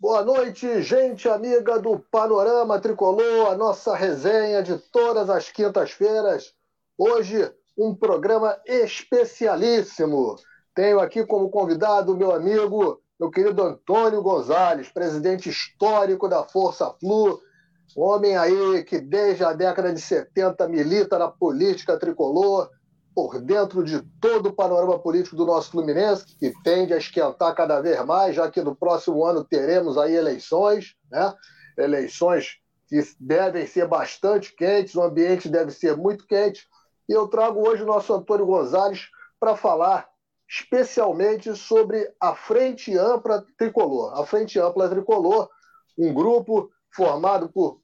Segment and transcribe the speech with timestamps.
[0.00, 6.54] Boa noite, gente amiga do Panorama Tricolor, a nossa resenha de todas as quintas-feiras.
[6.96, 10.36] Hoje, um programa especialíssimo.
[10.72, 17.40] Tenho aqui como convidado meu amigo, meu querido Antônio Gonzalez, presidente histórico da Força Flu,
[17.96, 22.70] homem aí que desde a década de 70 milita na política tricolor,
[23.18, 27.80] por dentro de todo o panorama político do nosso Fluminense, que tende a esquentar cada
[27.80, 31.34] vez mais, já que no próximo ano teremos aí eleições, né?
[31.76, 36.64] Eleições que devem ser bastante quentes, o ambiente deve ser muito quente.
[37.08, 39.08] E eu trago hoje o nosso Antônio Gonzalez
[39.40, 40.08] para falar
[40.48, 44.16] especialmente sobre a Frente Ampla Tricolor.
[44.16, 45.50] A Frente Ampla Tricolor,
[45.98, 47.80] um grupo formado por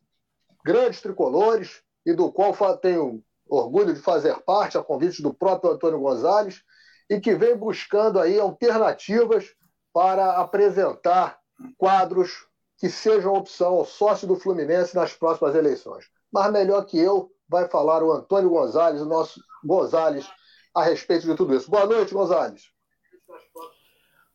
[0.64, 6.00] grandes tricolores e do qual tenho orgulho de fazer parte, a convite do próprio Antônio
[6.00, 6.62] Gonzalez,
[7.08, 9.54] e que vem buscando aí alternativas
[9.92, 11.38] para apresentar
[11.76, 12.46] quadros
[12.78, 16.06] que sejam opção ao sócio do Fluminense nas próximas eleições.
[16.32, 20.26] Mas melhor que eu vai falar o Antônio Gonzalez, o nosso Gonzalez,
[20.74, 21.70] a respeito de tudo isso.
[21.70, 22.62] Boa noite, Gonzalez.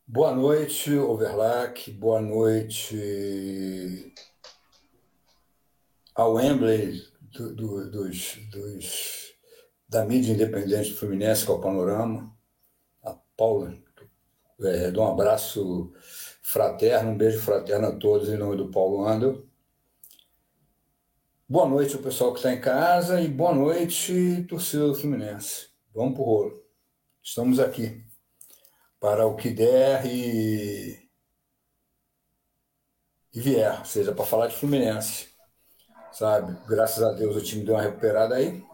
[0.06, 1.90] Boa noite, Overlack.
[1.90, 4.12] Boa noite
[6.14, 9.34] ao Wembley do, do, dos, dos,
[9.88, 12.36] da mídia independente do Fluminense, com é o Panorama.
[13.02, 13.76] A Paula,
[14.62, 15.92] é, dou um abraço
[16.42, 19.46] fraterno, um beijo fraterno a todos em nome do Paulo Andel.
[21.48, 25.68] Boa noite ao pessoal que está em casa e boa noite, torcida do Fluminense.
[25.92, 26.64] Vamos para o rolo.
[27.22, 28.04] Estamos aqui
[29.00, 31.08] para o que der e,
[33.34, 35.29] e vier, seja para falar de Fluminense
[36.12, 36.56] sabe?
[36.68, 38.64] Graças a Deus o time deu uma recuperada aí,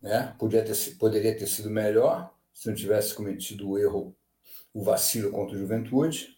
[0.00, 0.34] né?
[0.38, 4.16] Podia ter, poderia ter sido melhor se não tivesse cometido o erro,
[4.72, 6.36] o vacilo contra o Juventude.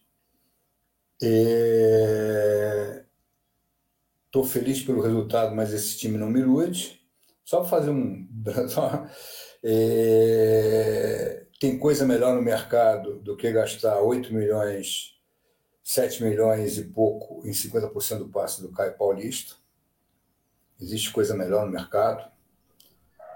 [4.26, 7.00] Estou feliz pelo resultado, mas esse time não me ilude.
[7.44, 8.28] Só para fazer um.
[9.62, 11.46] é...
[11.60, 15.18] Tem coisa melhor no mercado do que gastar 8 milhões,
[15.82, 19.56] 7 milhões e pouco em 50% do passe do Caio Paulista.
[20.80, 22.30] Existe coisa melhor no mercado.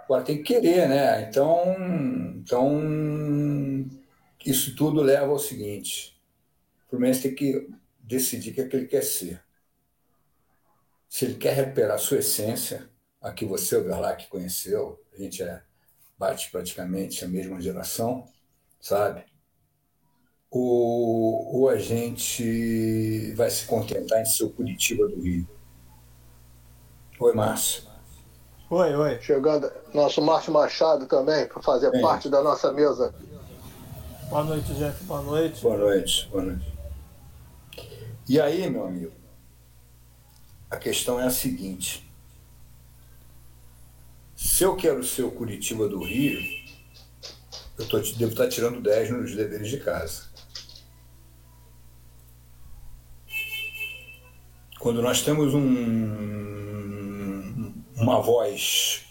[0.04, 1.28] Agora tem que querer, né?
[1.28, 1.74] Então,
[2.36, 3.90] então
[4.44, 6.20] isso tudo leva ao seguinte:
[6.86, 7.68] o Fluminense tem que
[8.00, 9.42] decidir o que, é que ele quer ser.
[11.08, 12.88] Se ele quer recuperar a sua essência,
[13.20, 15.62] a que você, Overlack, conheceu, a gente é,
[16.18, 18.26] bate praticamente a mesma geração,
[18.80, 19.24] sabe?
[20.50, 25.48] Ou, ou a gente vai se contentar em ser o Curitiba do Rio.
[27.22, 27.84] Oi, Márcio.
[28.68, 29.20] Oi, oi.
[29.22, 33.14] Chegando nosso Márcio Machado também, para fazer parte da nossa mesa.
[34.28, 35.04] Boa noite, gente.
[35.04, 35.62] Boa noite.
[35.62, 36.28] Boa noite.
[36.32, 36.72] Boa noite.
[38.28, 39.12] E aí, meu amigo,
[40.68, 42.10] a questão é a seguinte.
[44.34, 46.40] Se eu quero ser o Curitiba do Rio,
[47.78, 50.24] eu tô, devo estar tirando 10 nos deveres de casa.
[54.80, 56.71] Quando nós temos um
[58.02, 59.04] uma voz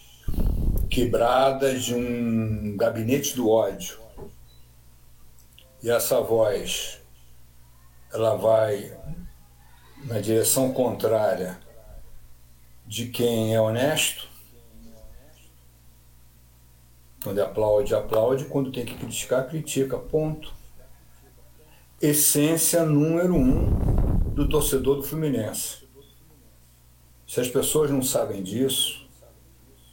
[0.89, 3.97] quebrada de um gabinete do ódio.
[5.81, 7.01] E essa voz
[8.13, 8.93] ela vai
[10.03, 11.57] na direção contrária
[12.85, 14.27] de quem é honesto.
[17.23, 18.45] Quando aplaude, aplaude.
[18.45, 19.97] Quando tem que criticar, critica.
[19.97, 20.53] Ponto.
[22.01, 23.69] Essência número um
[24.33, 25.80] do torcedor do Fluminense.
[27.31, 29.07] Se as pessoas não sabem disso,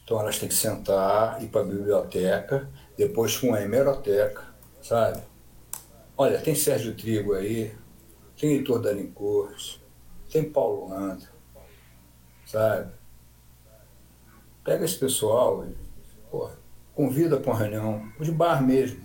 [0.03, 4.43] então elas têm que sentar, ir para a biblioteca, depois com a hemeroteca,
[4.81, 5.21] sabe?
[6.17, 7.73] Olha, tem Sérgio Trigo aí,
[8.37, 9.77] tem Heitor Darincourt,
[10.29, 11.31] tem Paulo Landa,
[12.45, 12.91] sabe?
[14.61, 15.65] Pega esse pessoal
[16.93, 19.01] convida para uma reunião, de bar mesmo,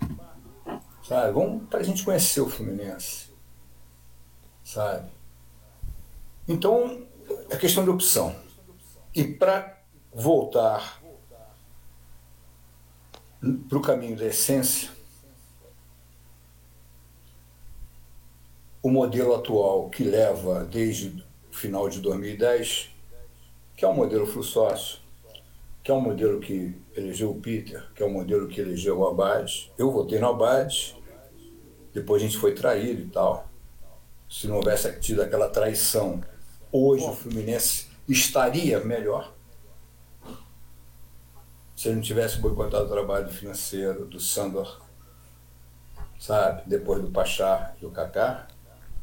[1.05, 1.33] sabe?
[1.33, 3.33] Vamos para a gente conhecer o Fluminense,
[4.65, 5.09] sabe?
[6.49, 7.14] Então,
[7.51, 8.35] é questão de opção.
[9.15, 9.83] E para
[10.13, 11.03] voltar
[13.69, 14.91] para o caminho da essência,
[18.83, 22.91] o modelo atual que leva desde o final de 2010,
[23.77, 24.99] que é o modelo fluxócio,
[25.83, 29.07] que é o modelo que elegeu o Peter, que é o modelo que elegeu o
[29.07, 29.71] Abad.
[29.77, 30.95] Eu votei no Abad,
[31.93, 33.49] depois a gente foi traído e tal.
[34.29, 36.21] Se não houvesse tido aquela traição
[36.77, 39.33] Hoje o Fluminense estaria melhor
[41.77, 44.83] se ele não tivesse boicotado o trabalho financeiro do Sandor,
[46.19, 46.63] sabe?
[46.67, 48.49] Depois do Pachá e o Kaká.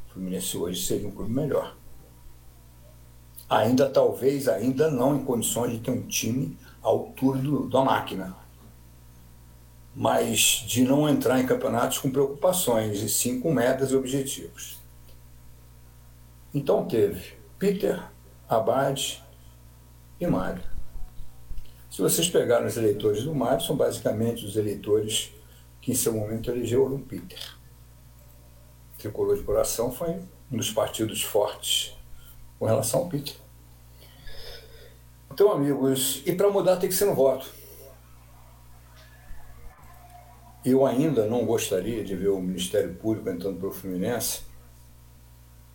[0.05, 1.77] O Fluminense hoje seria um clube melhor.
[3.49, 8.35] Ainda, talvez, ainda não em condições de ter um time à altura do, da máquina.
[9.95, 14.77] Mas de não entrar em campeonatos com preocupações, e sim com metas e objetivos.
[16.53, 18.03] Então teve Peter,
[18.49, 19.21] Abad
[20.19, 20.63] e Mário.
[21.91, 25.31] Se vocês pegarem os eleitores do Mário, são basicamente os eleitores
[25.79, 27.37] que em seu momento elegeram o Peter.
[28.95, 30.19] O Tricolor de Coração foi
[30.51, 31.95] um dos partidos fortes
[32.57, 33.35] com relação ao Peter.
[35.31, 37.47] Então, amigos, e para mudar tem que ser no voto.
[40.65, 44.49] Eu ainda não gostaria de ver o Ministério Público entrando para o Fluminense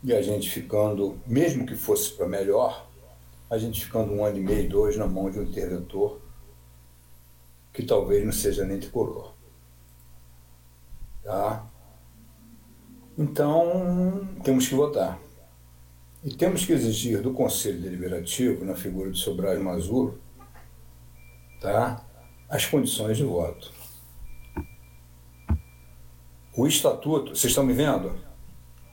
[0.02, 2.88] e a gente ficando, mesmo que fosse para melhor,
[3.48, 6.20] a gente ficando um ano e meio, dois na mão de um interventor
[7.72, 9.32] que talvez não seja nem tricolor.
[11.22, 11.66] Tá?
[13.18, 15.18] Então, temos que votar.
[16.24, 20.20] E temos que exigir do Conselho Deliberativo, na figura do Sobral Mazuro,
[21.60, 22.04] tá?
[22.48, 23.72] as condições de voto.
[26.56, 28.18] O estatuto, vocês estão me vendo?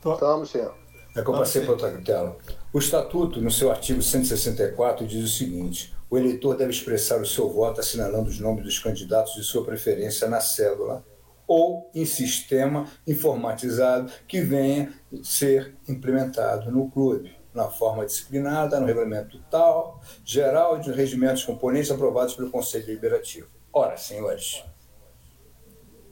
[0.05, 0.82] Estamos, senhor.
[1.15, 2.37] É que eu passei para outra tela.
[2.71, 7.49] O Estatuto, no seu artigo 164, diz o seguinte: o eleitor deve expressar o seu
[7.49, 11.03] voto assinalando os nomes dos candidatos de sua preferência na cédula
[11.47, 14.93] ou em sistema informatizado que venha
[15.23, 22.35] ser implementado no clube, na forma disciplinada, no regulamento tal, geral de regimentos componentes aprovados
[22.35, 23.47] pelo Conselho Deliberativo.
[23.71, 24.63] Ora, senhores,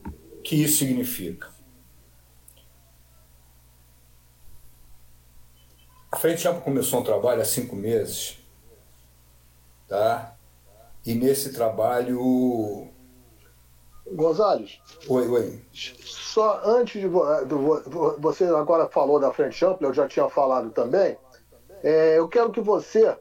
[0.03, 1.50] o que isso significa?
[6.11, 8.37] A Frente Ampla começou um trabalho há cinco meses,
[9.87, 10.35] tá?
[11.05, 12.89] E nesse trabalho.
[14.11, 14.81] Gonzales.
[15.07, 15.65] Oi, oi.
[15.71, 17.07] Só antes de.
[18.19, 21.17] Você agora falou da Frente Ampla, eu já tinha falado também.
[21.81, 23.17] É, eu quero que você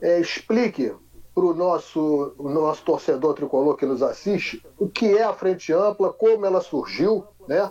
[0.00, 0.94] é, explique
[1.34, 5.72] para o nosso, o nosso torcedor tricolor que nos assiste o que é a Frente
[5.72, 7.70] Ampla, como ela surgiu, né?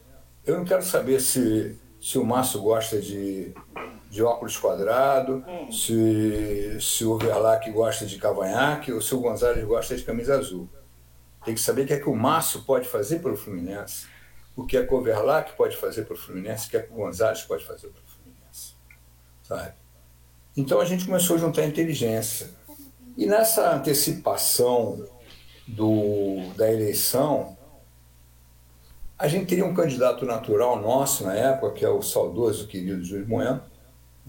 [0.45, 3.55] Eu não quero saber se, se o Márcio gosta de
[4.11, 5.71] de óculos quadrado, hum.
[5.71, 10.69] se, se o Verlac gosta de cavanhaque ou se o Gonzalez gosta de camisa azul.
[11.45, 14.09] Tem que saber o que é que o Márcio pode fazer para o Fluminense,
[14.57, 16.93] o que é que o Verlac pode fazer para o Fluminense, o que é que
[16.93, 18.75] o Gonzalez pode fazer para o Fluminense.
[19.45, 19.75] Sabe?
[20.57, 22.51] Então a gente começou a juntar inteligência.
[23.17, 25.09] E nessa antecipação
[25.69, 27.57] do, da eleição,
[29.17, 33.27] a gente teria um candidato natural nosso na época, que é o saudoso querido Júlio
[33.27, 33.70] Bueno,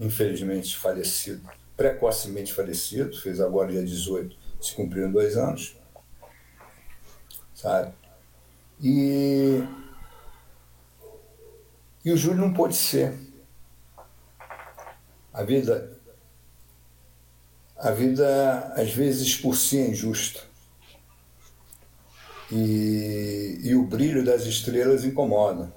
[0.02, 5.76] infelizmente falecido, precocemente falecido, fez agora dia 18, se cumpriram dois anos,
[7.54, 7.94] sabe?
[8.82, 9.62] E,
[12.04, 13.16] e o Júlio não pôde ser.
[15.32, 15.96] A vida,
[17.76, 20.40] a vida, às vezes, por si é injusta.
[22.50, 25.72] E, e o brilho das estrelas incomoda,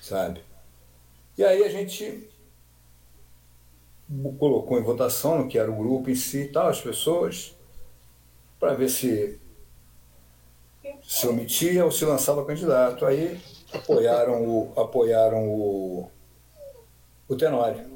[0.00, 0.44] sabe?
[1.36, 2.29] E aí a gente
[4.38, 7.56] colocou em votação que era o grupo em si e tal, as pessoas,
[8.58, 9.40] para ver se
[11.02, 13.04] se omitia ou se lançava candidato.
[13.06, 13.40] Aí
[13.72, 16.10] apoiaram o, apoiaram o,
[17.28, 17.88] o Tenório.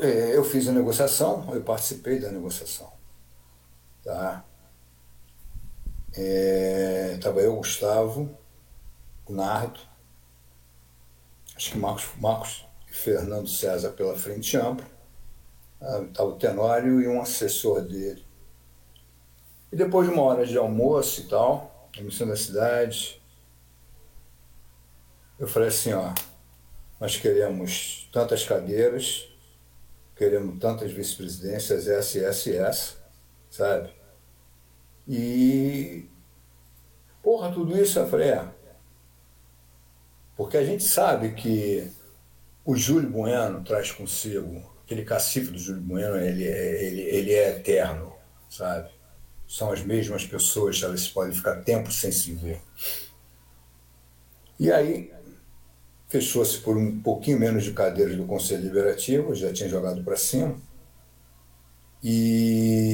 [0.00, 2.90] É, eu fiz a negociação, eu participei da negociação.
[4.02, 4.44] Tá?
[6.14, 8.36] É, eu, Gustavo,
[9.26, 9.80] o Nardo,
[11.54, 14.86] acho que Marcos, Marcos Fernando César pela frente ampla.
[15.80, 18.24] Estava o Tenório e um assessor dele.
[19.72, 23.20] E depois de uma hora de almoço e tal, na missão da cidade,
[25.38, 26.12] eu falei assim, ó,
[27.00, 29.28] nós queremos tantas cadeiras,
[30.14, 32.96] queremos tantas vice-presidências, essa essa essa,
[33.50, 33.90] sabe?
[35.08, 36.08] E,
[37.22, 38.48] porra, tudo isso eu falei, é,
[40.36, 41.90] porque a gente sabe que
[42.64, 47.56] o Júlio Bueno traz consigo, aquele cacife do Júlio Bueno, ele, é, ele, ele é
[47.56, 48.12] eterno,
[48.48, 48.90] sabe?
[49.52, 52.62] são as mesmas pessoas, elas podem ficar tempo sem se ver.
[54.58, 55.12] E aí,
[56.08, 60.56] fechou-se por um pouquinho menos de cadeiras do Conselho Liberativo, já tinha jogado para cima.
[62.02, 62.88] E,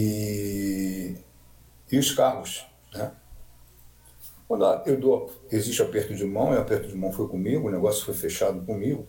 [1.92, 2.66] e os cargos.
[2.92, 3.12] Né?
[4.48, 7.70] Quando eu dou, existe aperto de mão, e o aperto de mão foi comigo, o
[7.70, 9.06] negócio foi fechado comigo.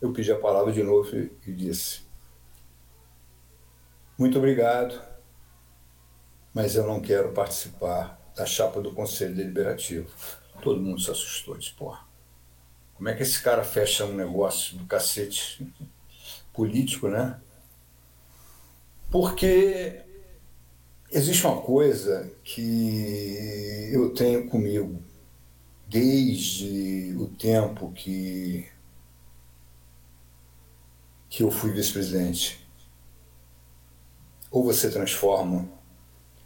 [0.00, 2.00] Eu pedi a palavra de novo e, disse:
[4.18, 5.10] Muito obrigado
[6.52, 10.08] mas eu não quero participar da chapa do Conselho Deliberativo.
[10.62, 12.06] Todo mundo se assustou, disse, porra,
[12.94, 15.66] como é que esse cara fecha um negócio do cacete
[16.52, 17.40] político, né?
[19.10, 20.02] Porque
[21.10, 25.02] existe uma coisa que eu tenho comigo
[25.88, 28.68] desde o tempo que,
[31.30, 32.68] que eu fui vice-presidente.
[34.50, 35.80] Ou você transforma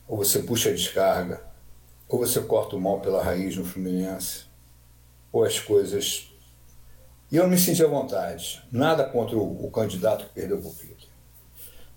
[0.06, 1.42] ou você puxa a descarga,
[2.08, 4.44] ou você corta o mal pela raiz no Fluminense,
[5.32, 6.30] ou as coisas.
[7.32, 8.62] E eu não me senti à vontade.
[8.70, 11.08] Nada contra o, o candidato que perdeu para o Peter.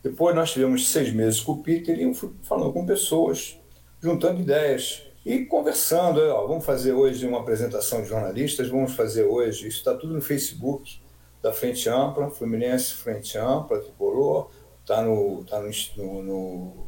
[0.02, 3.60] Depois nós tivemos seis meses com o Peter e eu fui falando com pessoas,
[4.02, 6.22] juntando ideias e conversando.
[6.22, 9.68] Ó, vamos fazer hoje uma apresentação de jornalistas, vamos fazer hoje.
[9.68, 11.00] Isso está tudo no Facebook
[11.42, 14.50] da Frente Ampla, Fluminense Frente Ampla, Tricolor,
[14.82, 16.88] está no, tá no, no, no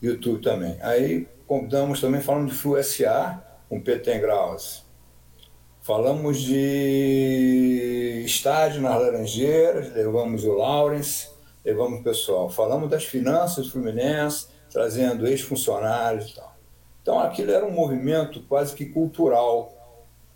[0.00, 0.76] YouTube também.
[0.80, 4.84] Aí convidamos também, falando de Flu SA, com Peter Graus.
[5.82, 11.28] Falamos de estádio nas Laranjeiras, levamos o Lawrence,
[11.64, 12.50] levamos o pessoal.
[12.50, 16.56] Falamos das finanças do Fluminense, trazendo ex-funcionários e tal.
[17.02, 19.72] Então aquilo era um movimento quase que cultural,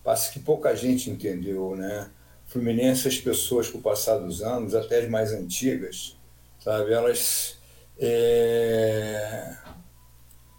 [0.03, 2.11] quase que pouca gente entendeu, né?
[2.47, 6.17] Fluminense, as pessoas, com o passar dos anos, até as mais antigas,
[6.59, 7.59] sabe, elas
[7.99, 9.57] é,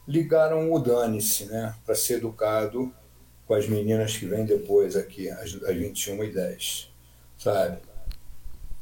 [0.07, 2.93] ligaram o dane-se, né, para ser educado
[3.47, 6.93] com as meninas que vêm depois aqui, às, às 21 e 10,
[7.37, 7.77] sabe?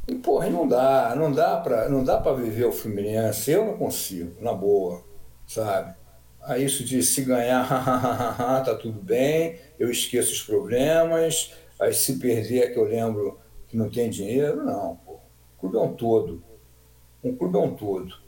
[0.07, 3.77] E, porra, não dá, não dá para não dá para viver o Fluminense, eu não
[3.77, 5.03] consigo, na boa,
[5.47, 5.95] sabe?
[6.41, 7.65] Aí isso de se ganhar,
[8.65, 13.77] tá tudo bem, eu esqueço os problemas, aí se perder é que eu lembro que
[13.77, 15.13] não tem dinheiro, não, pô.
[15.13, 16.43] O clube é um todo.
[17.23, 18.23] Um clube é um todo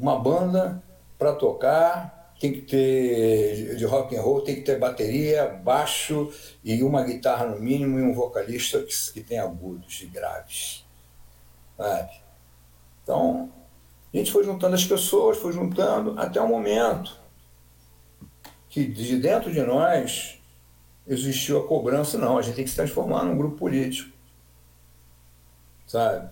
[0.00, 0.82] uma banda
[1.18, 6.32] para tocar tem que ter de rock and roll tem que ter bateria, baixo
[6.64, 10.86] e uma guitarra no mínimo e um vocalista que, que tem agudos e graves,
[11.76, 12.12] sabe?
[13.02, 13.52] Então
[14.12, 17.20] a gente foi juntando as pessoas, foi juntando até o momento
[18.70, 20.39] que de dentro de nós
[21.06, 24.10] existiu a cobrança, não, a gente tem que se transformar num grupo político,
[25.86, 26.30] sabe?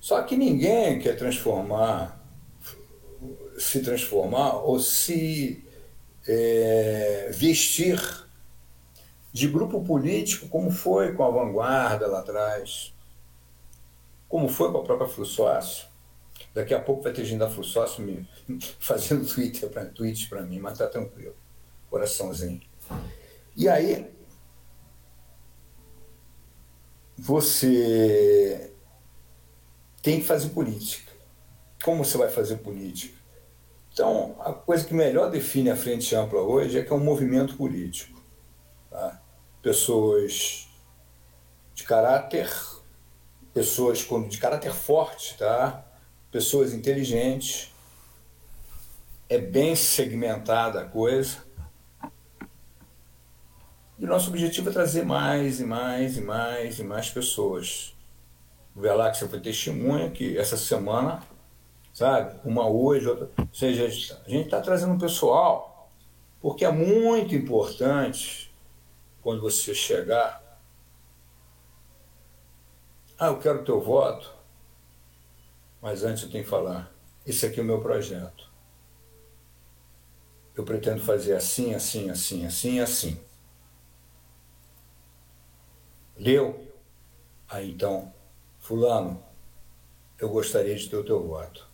[0.00, 2.20] Só que ninguém quer transformar,
[3.58, 5.64] se transformar ou se
[6.28, 8.00] é, vestir
[9.32, 12.94] de grupo político como foi com a vanguarda lá atrás,
[14.28, 15.86] como foi com a própria Flussócio.
[16.54, 18.28] Daqui a pouco vai ter gente da Flussócio me
[18.80, 21.34] fazendo Twitter pra, tweets para mim, mas tá tranquilo.
[21.96, 22.60] Coraçãozinho.
[23.56, 24.06] E aí,
[27.16, 28.70] você
[30.02, 31.10] tem que fazer política.
[31.82, 33.16] Como você vai fazer política?
[33.90, 37.56] Então, a coisa que melhor define a Frente Ampla hoje é que é um movimento
[37.56, 38.20] político.
[38.90, 39.22] Tá?
[39.62, 40.68] Pessoas
[41.74, 42.50] de caráter
[43.54, 45.82] pessoas de caráter forte, tá?
[46.30, 47.74] pessoas inteligentes.
[49.30, 51.45] É bem segmentada a coisa.
[53.98, 57.96] E o nosso objetivo é trazer mais e mais e mais e mais pessoas.
[58.74, 61.22] O Veláxia foi testemunha que essa semana,
[61.94, 63.30] sabe, uma hoje, outra.
[63.38, 63.88] Ou seja, a
[64.28, 65.90] gente está trazendo um pessoal,
[66.42, 68.54] porque é muito importante
[69.22, 70.60] quando você chegar.
[73.18, 74.30] Ah, eu quero o teu voto.
[75.80, 76.92] Mas antes eu tenho que falar.
[77.26, 78.50] Esse aqui é o meu projeto.
[80.54, 83.25] Eu pretendo fazer assim, assim, assim, assim, assim.
[86.16, 86.72] Leu?
[87.48, 88.12] Aí então,
[88.58, 89.22] Fulano,
[90.18, 91.68] eu gostaria de ter o teu voto.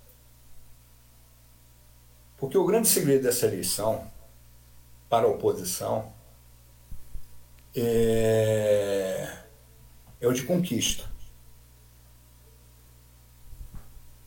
[2.37, 4.11] Porque o grande segredo dessa eleição,
[5.08, 6.12] para a oposição,
[7.75, 9.44] é,
[10.20, 11.11] é o de conquista.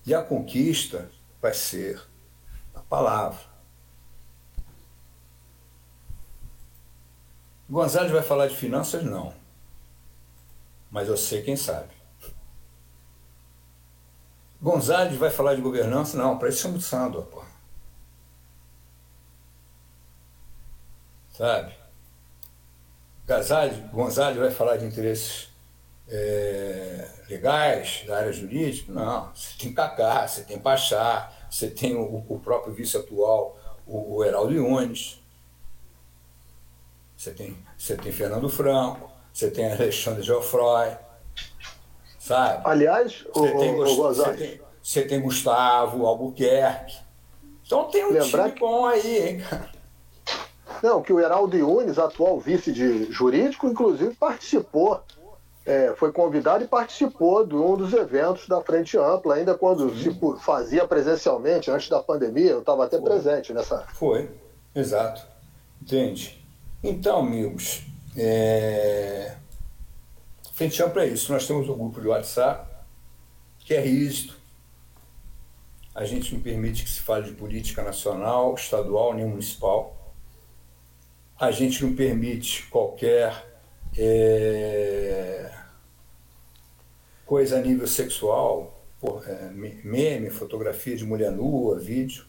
[0.05, 2.01] E a conquista vai ser
[2.73, 3.43] a palavra.
[7.69, 9.03] Gonzalez vai falar de finanças?
[9.03, 9.44] Não
[10.95, 11.93] mas eu sei quem sabe.
[14.61, 16.15] Gonzalez vai falar de governança?
[16.15, 17.43] Não, para isso chama de Sandor, pô.
[21.33, 21.75] Sabe?
[23.27, 25.49] Gonzalez, Gonzalez vai falar de interesses
[26.07, 28.93] é, legais, da área jurídica?
[28.93, 34.15] Não, você tem Cacá, você tem Pachá, você tem o, o próprio vice atual, o,
[34.15, 35.21] o Heraldo Yunes,
[37.17, 40.95] você tem, você tem Fernando Franco, você tem Alexandre Geoffroy,
[42.17, 42.61] sabe?
[42.63, 46.95] Aliás, você, o, tem, o, você, tem, você tem Gustavo Albuquerque.
[47.65, 49.69] Então tem um Lembrar time bom aí, hein, cara?
[50.81, 55.01] Não, que o Heraldo Yunes, atual vice de jurídico, inclusive participou,
[55.65, 60.17] é, foi convidado e participou de um dos eventos da Frente Ampla, ainda quando se
[60.39, 63.09] fazia presencialmente, antes da pandemia, eu estava até foi.
[63.09, 63.85] presente nessa.
[63.95, 64.29] Foi,
[64.73, 65.25] exato.
[65.81, 66.41] Entende?
[66.81, 67.83] Então, amigos,
[68.15, 69.35] é...
[70.53, 71.31] Frente ampla é isso.
[71.33, 72.73] Nós temos um grupo de WhatsApp
[73.59, 74.33] que é rígido.
[75.93, 80.13] A gente não permite que se fale de política nacional, estadual nem municipal.
[81.39, 83.45] A gente não permite qualquer
[83.97, 85.51] é...
[87.25, 88.75] coisa a nível sexual,
[89.25, 92.25] é, meme, fotografia de mulher nua, vídeo.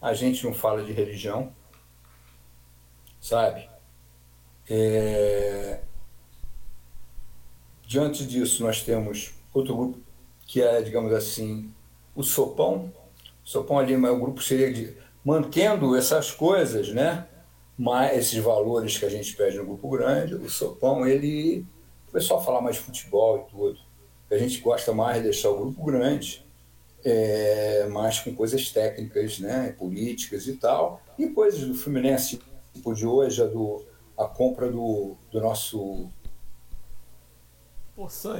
[0.00, 1.54] A gente não fala de religião,
[3.20, 3.71] sabe?
[4.68, 5.80] É...
[7.86, 9.98] Diante disso, nós temos outro grupo
[10.46, 11.70] que é, digamos assim,
[12.14, 12.92] o Sopão.
[13.44, 14.94] O Sopão ali, o grupo seria de
[15.24, 17.26] mantendo essas coisas, né?
[17.78, 21.64] Mas esses valores que a gente pede no grupo grande, o Sopão, ele.
[22.08, 23.78] O pessoal falar mais de futebol e tudo.
[24.30, 26.44] A gente gosta mais de deixar o grupo grande,
[27.04, 29.74] é, mais com coisas técnicas, né?
[29.78, 31.02] Políticas e tal.
[31.18, 32.40] E coisas do Fluminense,
[32.74, 33.84] tipo de hoje, a do
[34.16, 36.08] a compra do, do nosso.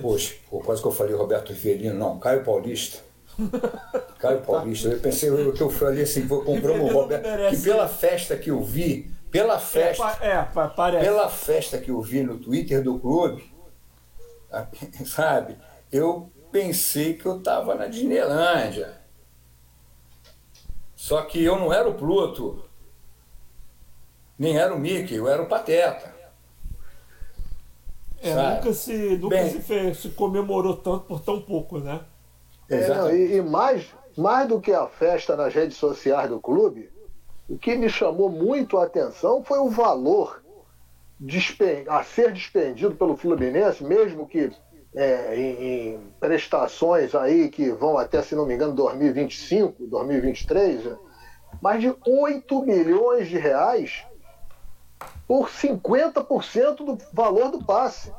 [0.01, 3.01] Poxa, quase que eu falei Roberto Rivelino, não, Caio Paulista.
[4.19, 4.89] Caio Paulista.
[4.89, 7.55] Eu pensei que eu falei assim, vou comprar o Roberto.
[7.55, 10.19] Que pela festa que eu vi, pela festa.
[10.21, 11.05] É, é, parece.
[11.05, 13.53] Pela festa que eu vi no Twitter do clube,
[15.05, 15.59] sabe?
[15.91, 19.01] Eu pensei que eu estava na Disneylândia.
[20.95, 22.63] Só que eu não era o Pluto
[24.43, 26.13] nem era o Mickey, eu era o Pateta.
[28.21, 32.01] É, nunca, se, nunca Bem, se, fez, se comemorou tanto por tão pouco, né?
[32.69, 36.91] É, não, e, e, mais, mais do que a festa nas redes sociais do clube,
[37.49, 40.43] o que me chamou muito a atenção foi o valor
[41.89, 44.51] a ser despendido pelo Fluminense, mesmo que
[44.93, 50.97] é, em, em, prestações aí que vão até, se não me engano, 2025, 2023, né?
[51.61, 54.05] mais de 8 milhões de reais
[55.33, 58.13] por 50% do valor do passe.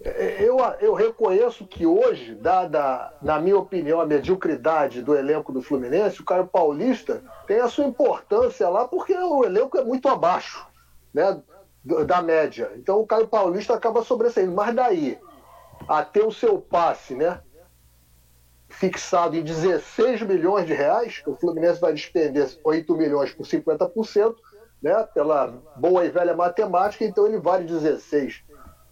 [0.00, 5.60] É, eu, eu reconheço que hoje, dada, na minha opinião, a mediocridade do elenco do
[5.60, 10.64] Fluminense, o Caio Paulista tem a sua importância lá porque o elenco é muito abaixo
[11.12, 11.42] né,
[11.84, 12.70] da média.
[12.76, 14.52] Então o Caio Paulista acaba sobressaindo.
[14.52, 15.18] Mas daí
[15.88, 17.40] a ter o seu passe né,
[18.68, 24.36] fixado em 16 milhões de reais, o Fluminense vai despender 8 milhões por 50%,
[24.82, 28.44] né, pela boa e velha matemática, então ele vale 16.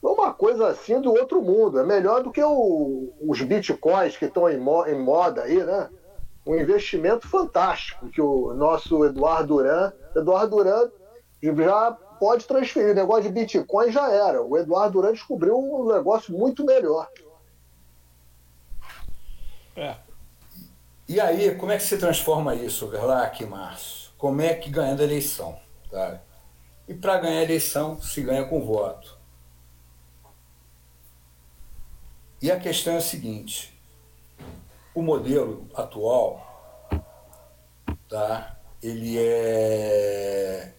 [0.05, 1.79] É uma coisa assim do outro mundo.
[1.79, 5.89] É melhor do que o, os bitcoins que estão em, mo, em, moda aí, né?
[6.47, 9.93] Um investimento fantástico que o nosso Eduardo Duran.
[10.15, 10.91] Eduardo Duran
[11.43, 12.91] já pode transferir.
[12.91, 14.43] O negócio de bitcoin já era.
[14.43, 17.09] O Eduardo Duran descobriu um negócio muito melhor.
[19.75, 19.97] É.
[21.09, 24.11] E aí, como é que se transforma isso, Verlac, Márcio?
[24.19, 25.64] Como é que ganhando a eleição?
[25.95, 26.21] Tá?
[26.89, 29.17] E para ganhar eleição, se ganha com voto.
[32.43, 33.73] E a questão é a seguinte:
[34.93, 36.91] o modelo atual,
[38.09, 38.59] tá?
[38.83, 40.75] Ele é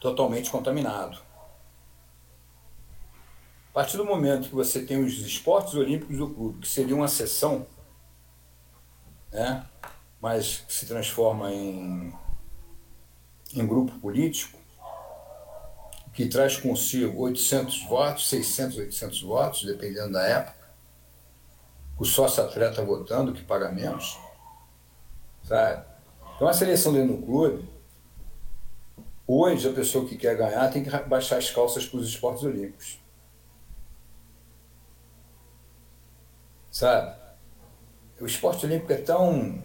[0.00, 1.22] totalmente contaminado.
[3.70, 7.06] A partir do momento que você tem os esportes olímpicos do clube, que seria uma
[7.06, 7.64] sessão,
[9.30, 9.64] né?
[10.20, 12.12] mas se transforma em,
[13.54, 14.58] em grupo político,
[16.12, 20.64] que traz consigo 800 votos, 600, 800 votos, dependendo da época,
[21.98, 24.18] o sócio-atleta votando, que paga menos,
[25.44, 25.84] sabe?
[26.34, 27.68] Então a seleção dentro do clube,
[29.26, 32.98] hoje a pessoa que quer ganhar tem que baixar as calças para os esportes olímpicos.
[36.70, 37.16] Sabe?
[38.20, 39.62] O esporte olímpico é tão.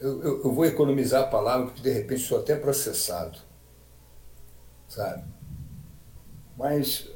[0.00, 3.38] Eu, eu, eu vou economizar a palavra porque de repente sou até processado.
[4.88, 5.24] Sabe?
[6.56, 7.08] Mas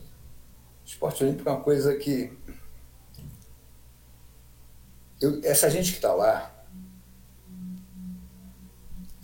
[0.84, 2.36] esporte olímpico é uma coisa que.
[5.20, 6.52] Eu, essa gente que está lá,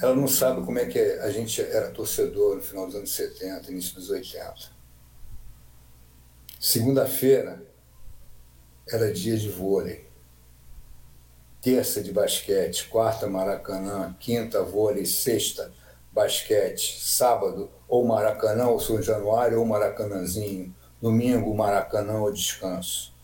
[0.00, 3.70] ela não sabe como é que a gente era torcedor no final dos anos 70,
[3.70, 4.54] início dos 80.
[6.60, 7.62] Segunda-feira
[8.88, 10.07] era dia de vôlei.
[11.60, 15.72] Terça de basquete, quarta Maracanã, quinta vôlei, sexta
[16.12, 23.14] basquete, sábado ou Maracanã ou São Januário ou Maracanãzinho, domingo Maracanã ou descanso.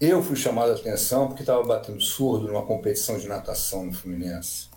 [0.00, 4.68] Eu fui chamado a atenção porque estava batendo surdo numa competição de natação no Fluminense.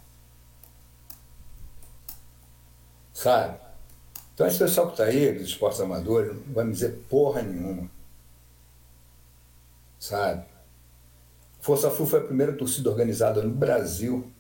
[3.14, 3.60] Sabe?
[4.34, 7.90] Então esse pessoal que está aí, dos esportes amadores, não vai me dizer porra nenhuma.
[10.00, 10.46] Sabe?
[11.68, 14.32] Força Flu foi a primeira torcida organizada no Brasil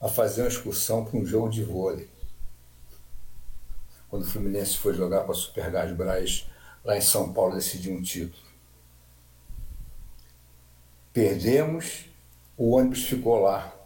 [0.00, 2.08] a fazer uma excursão para um jogo de vôlei.
[4.08, 6.50] Quando o Fluminense foi jogar com a Super Gás Braz
[6.82, 8.42] lá em São Paulo decidir um título.
[11.12, 12.06] Perdemos,
[12.56, 13.76] o ônibus ficou lá.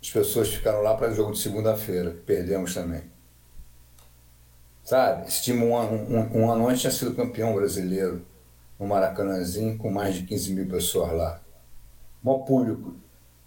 [0.00, 2.16] As pessoas ficaram lá para o jogo de segunda-feira.
[2.24, 3.02] Perdemos também.
[4.82, 5.28] Sabe?
[5.28, 8.24] Esse time um ano, um, um ano antes tinha sido campeão brasileiro
[8.78, 11.42] no Maracanãzinho, com mais de 15 mil pessoas lá.
[12.22, 12.94] Maior público,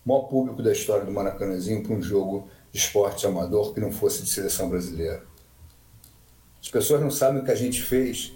[0.06, 4.24] maior público da história do Maracanãzinho para um jogo de esporte amador que não fosse
[4.24, 5.24] de seleção brasileira.
[6.62, 8.34] As pessoas não sabem o que a gente fez.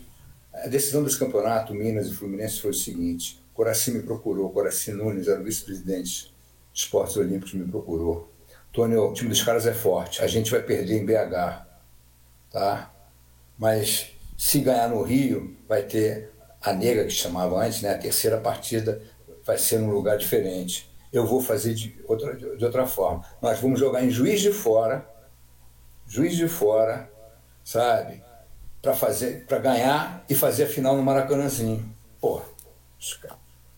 [0.54, 5.28] A decisão desse campeonato, Minas e Fluminense, foi o seguinte: Coraci me procurou, Coraci Nunes
[5.28, 6.34] era o vice-presidente
[6.74, 8.32] de esportes olímpicos, me procurou.
[8.72, 11.66] Tony, o time dos caras é forte, a gente vai perder em BH.
[12.52, 12.94] Tá?
[13.58, 16.35] Mas se ganhar no Rio, vai ter
[16.66, 17.92] a negra que chamava antes, né?
[17.92, 19.00] a terceira partida
[19.44, 20.92] vai ser num lugar diferente.
[21.14, 23.24] Eu vou fazer de outra, de outra forma.
[23.40, 25.08] Nós vamos jogar em Juiz de Fora,
[26.08, 27.10] Juiz de Fora,
[27.64, 28.24] sabe?
[28.82, 31.88] Para fazer, para ganhar e fazer a final no Maracanãzinho.
[32.20, 32.42] Pô,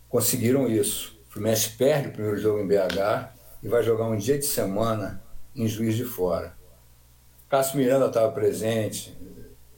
[0.08, 1.20] conseguiram isso.
[1.30, 5.22] O Fluminense perde o primeiro jogo em BH e vai jogar um dia de semana
[5.54, 6.56] em Juiz de Fora.
[7.50, 9.16] Cássio Miranda estava presente,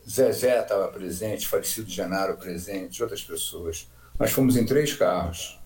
[0.09, 3.87] Zezé estava presente, falecido Genaro presente, outras pessoas.
[4.17, 5.59] Nós fomos em três carros.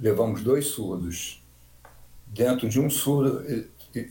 [0.00, 1.40] Levamos dois surdos.
[2.26, 3.44] Dentro de um surdo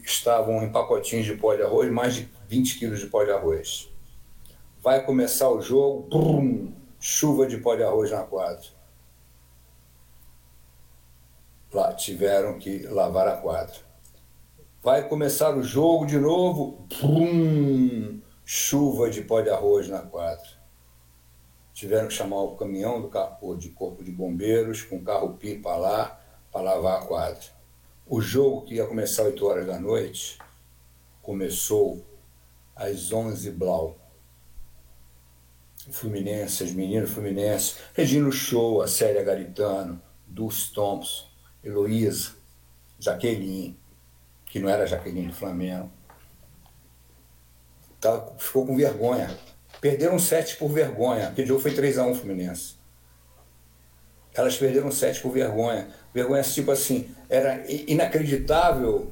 [0.05, 3.89] estavam em pacotinhos de pó de arroz, mais de 20 quilos de pó de arroz.
[4.81, 8.67] Vai começar o jogo, brum, chuva de pó de arroz na quadra.
[11.73, 13.75] Lá tiveram que lavar a quadra.
[14.81, 18.20] Vai começar o jogo de novo, brum,
[18.53, 20.45] chuva de pó de arroz na quadra.
[21.73, 27.01] Tiveram que chamar o caminhão do de corpo de bombeiros com carro-pipa lá para lavar
[27.01, 27.45] a quadra.
[28.05, 30.37] O jogo que ia começar às 8 horas da noite
[31.21, 32.05] começou
[32.75, 33.97] às 11 blau.
[35.89, 41.25] Fluminense, as meninas Fluminense, Regino Show, a Célia Garitano, Dulce Thompson,
[41.63, 42.33] Heloísa,
[42.99, 43.79] Jaqueline,
[44.45, 45.89] que não era Jaqueline do Flamengo,
[48.01, 49.29] tá, ficou com vergonha.
[49.79, 51.29] Perderam sete por vergonha.
[51.29, 52.75] Aquele jogo foi 3x1 Fluminense.
[54.33, 55.87] Elas perderam sete por vergonha.
[56.13, 59.11] Vergonha tipo assim, era inacreditável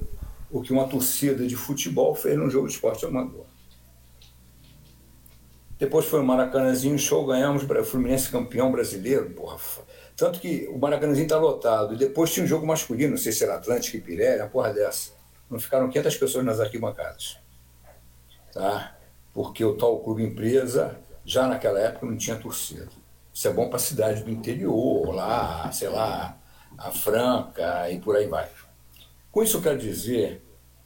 [0.51, 3.45] o que uma torcida de futebol fez num jogo de esporte amador.
[5.77, 9.57] Depois foi o Maracanãzinho, show, ganhamos o Fluminense campeão brasileiro, porra.
[10.15, 11.93] Tanto que o Maracanãzinho está lotado.
[11.93, 14.73] E depois tinha um jogo masculino, não sei se era Atlântico e Pirelli, uma porra
[14.73, 15.11] dessa.
[15.49, 17.37] Não ficaram 500 pessoas nas arquibancadas
[18.53, 18.99] tá?
[19.33, 22.87] porque o tal clube empresa já naquela época não tinha torcida.
[23.33, 26.37] Isso é bom para a cidade do interior, lá, sei lá,
[26.77, 28.49] a Franca e por aí vai.
[29.31, 30.43] Com isso eu quero dizer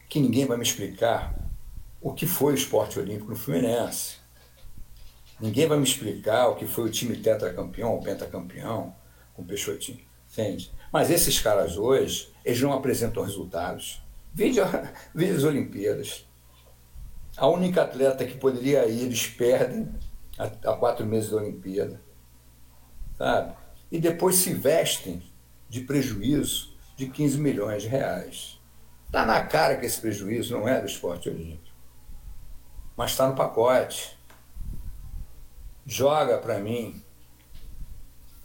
[0.09, 1.33] que ninguém vai me explicar
[2.01, 4.17] o que foi o esporte olímpico no Fluminense.
[5.39, 8.93] Ninguém vai me explicar o que foi o time tetracampeão ou pentacampeão
[9.33, 10.01] com o Peixotinho.
[10.31, 10.71] Entende?
[10.91, 14.01] Mas esses caras hoje, eles não apresentam resultados.
[14.33, 14.59] Vide,
[15.15, 16.25] vide as Olimpíadas.
[17.35, 19.93] A única atleta que poderia ir, eles perdem
[20.37, 22.01] há quatro meses da Olimpíada.
[23.17, 23.55] Sabe?
[23.91, 25.23] E depois se vestem
[25.69, 28.59] de prejuízo de 15 milhões de reais.
[29.05, 31.75] Está na cara que esse prejuízo não é do esporte olímpico.
[32.95, 34.17] Mas está no pacote.
[35.85, 37.03] Joga para mim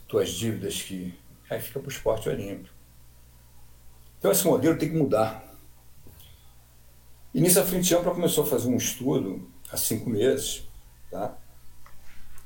[0.07, 1.17] tuas dívidas que
[1.49, 2.73] aí fica para o esporte olímpico.
[4.17, 5.48] Então esse modelo tem que mudar.
[7.39, 10.67] E nisso a Frente Ampla começou a fazer um estudo há cinco meses.
[11.09, 11.37] Tá?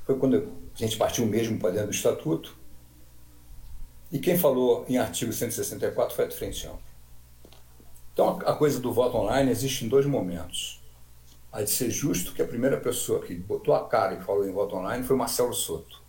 [0.06, 2.56] Foi quando a gente partiu mesmo para dentro do Estatuto.
[4.12, 6.78] E quem falou em artigo 164 foi a Frente Ampla.
[8.12, 10.80] Então a coisa do voto online existe em dois momentos.
[11.50, 14.52] Há de ser justo que a primeira pessoa que botou a cara e falou em
[14.52, 16.00] voto online foi Marcelo Soto.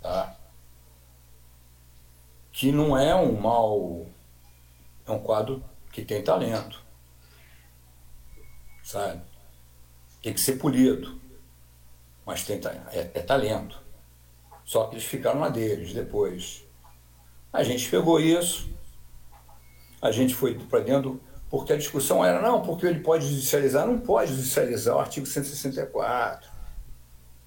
[0.00, 0.36] Tá?
[2.52, 4.06] Que não é um mal.
[5.04, 6.83] É um quadro que tem talento
[8.84, 9.22] sabe?
[10.22, 11.18] Tem que ser polido,
[12.24, 12.60] mas tem,
[12.92, 13.82] é, é talento.
[14.64, 16.64] Só que eles ficaram na deles depois.
[17.52, 18.68] A gente pegou isso,
[20.00, 21.20] a gente foi para dentro,
[21.50, 23.86] porque a discussão era, não, porque ele pode judicializar.
[23.86, 26.50] Não pode judicializar o artigo 164.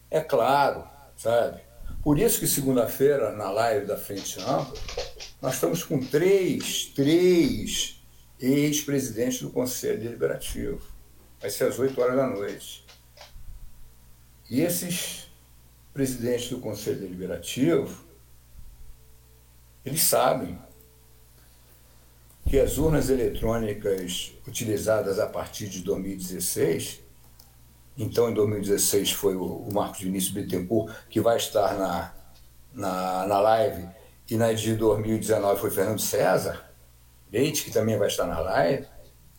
[0.09, 1.61] É claro, sabe?
[2.01, 4.73] Por isso que segunda-feira, na live da Frente Ampla,
[5.41, 8.01] nós estamos com três, três
[8.39, 10.96] ex-presidentes do Conselho Deliberativo
[11.39, 12.85] vai ser às 8 horas da noite.
[14.49, 15.27] E esses
[15.93, 18.05] presidentes do Conselho Deliberativo,
[19.85, 20.57] eles sabem
[22.47, 27.01] que as urnas eletrônicas utilizadas a partir de 2016,
[27.97, 32.13] então em 2016 foi o, Marcos Vinícius Bittencourt, que vai estar na,
[32.73, 33.87] na, na live,
[34.29, 36.71] e na de 2019 foi Fernando César,
[37.31, 38.87] Leite, que também vai estar na live,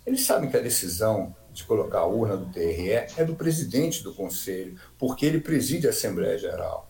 [0.05, 4.14] eles sabem que a decisão de colocar a urna do TRE é do presidente do
[4.14, 6.88] Conselho, porque ele preside a Assembleia Geral.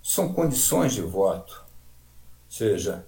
[0.00, 1.64] São condições de voto.
[2.46, 3.04] Ou seja,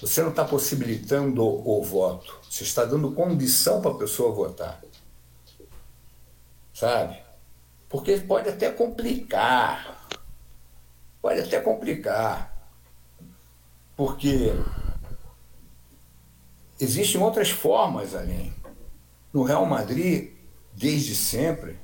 [0.00, 4.80] você não está possibilitando o, voto, você está dando condição para a pessoa votar.
[6.72, 7.20] Sabe?
[7.86, 10.08] Porque pode até complicar.
[11.20, 12.66] Pode até complicar.
[13.94, 14.54] Porque
[16.80, 18.57] existem outras formas além.
[19.32, 20.32] No Real Madrid,
[20.72, 21.78] desde sempre,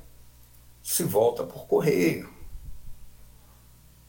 [0.81, 2.33] se volta por correio.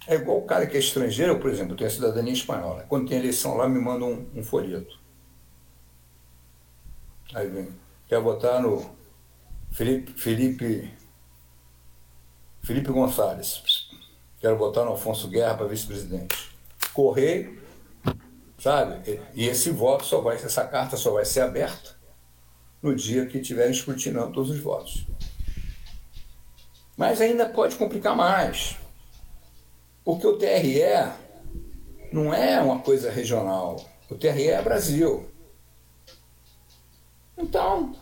[0.06, 2.84] É igual o cara que é estrangeiro, por exemplo, tem a cidadania espanhola.
[2.88, 4.98] Quando tem eleição lá, me manda um, um folheto.
[7.34, 7.68] Aí vem,
[8.06, 8.88] quer votar no
[9.72, 10.94] Felipe, Felipe,
[12.62, 13.90] Felipe Gonçalves.
[14.38, 16.56] Quero votar no Afonso Guerra para vice-presidente.
[16.92, 17.60] Correio,
[18.58, 19.20] sabe?
[19.34, 21.95] E esse voto só vai, essa carta só vai ser aberta
[22.82, 25.06] no dia que estiverem escrutinando todos os votos.
[26.96, 28.76] Mas ainda pode complicar mais,
[30.04, 30.80] porque o TRE
[32.12, 33.76] não é uma coisa regional,
[34.08, 35.28] o TRE é Brasil.
[37.36, 37.94] Então,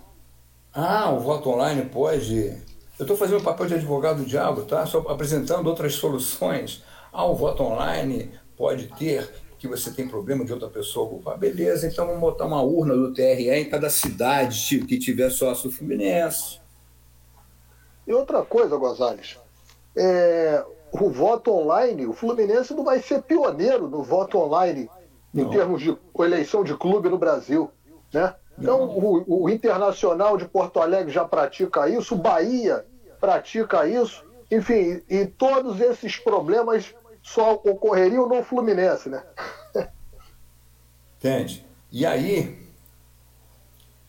[0.73, 2.63] ah, o voto online pode.
[2.99, 4.87] Eu estou fazendo o papel de advogado do diabo, tá?
[4.87, 6.83] Só apresentando outras soluções.
[7.13, 9.29] Ah, o voto online pode ter
[9.65, 11.39] que você tem problema de outra pessoa ocupar.
[11.39, 16.61] Beleza, então vamos botar uma urna do TRE em cada cidade que tiver sócio Fluminense.
[18.07, 19.39] E outra coisa, Gonzalez,
[19.97, 24.91] é, o voto online, o Fluminense não vai ser pioneiro no voto online
[25.33, 25.45] não.
[25.45, 27.71] em termos de eleição de clube no Brasil.
[28.13, 28.35] Né?
[28.59, 32.85] Então, o, o, Internacional de Porto Alegre já pratica isso, o Bahia
[33.19, 36.95] pratica isso, enfim, e todos esses problemas
[37.25, 39.25] só ocorreriam no Fluminense, né?
[41.19, 41.67] Entende?
[41.91, 42.69] E aí,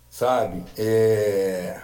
[0.09, 1.79] sabe, é...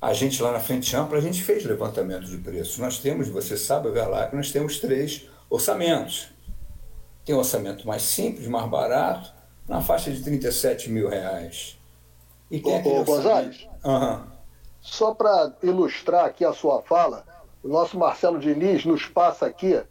[0.00, 2.78] a gente lá na Frente Ampla, a gente fez levantamento de preços.
[2.78, 6.30] Nós temos, você sabe, ver lá que nós temos três orçamentos.
[7.24, 9.32] Tem um orçamento mais simples, mais barato,
[9.68, 11.78] na faixa de 37 mil reais.
[12.50, 14.24] E tem ô, ô Gonzalez, uhum.
[14.80, 17.24] só para ilustrar aqui a sua fala,
[17.66, 19.82] o nosso Marcelo Diniz nos passa aqui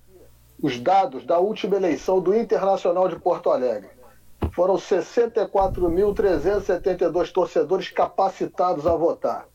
[0.63, 3.89] os dados da última eleição do Internacional de Porto Alegre.
[4.53, 9.45] Foram 64.372 torcedores capacitados a votar.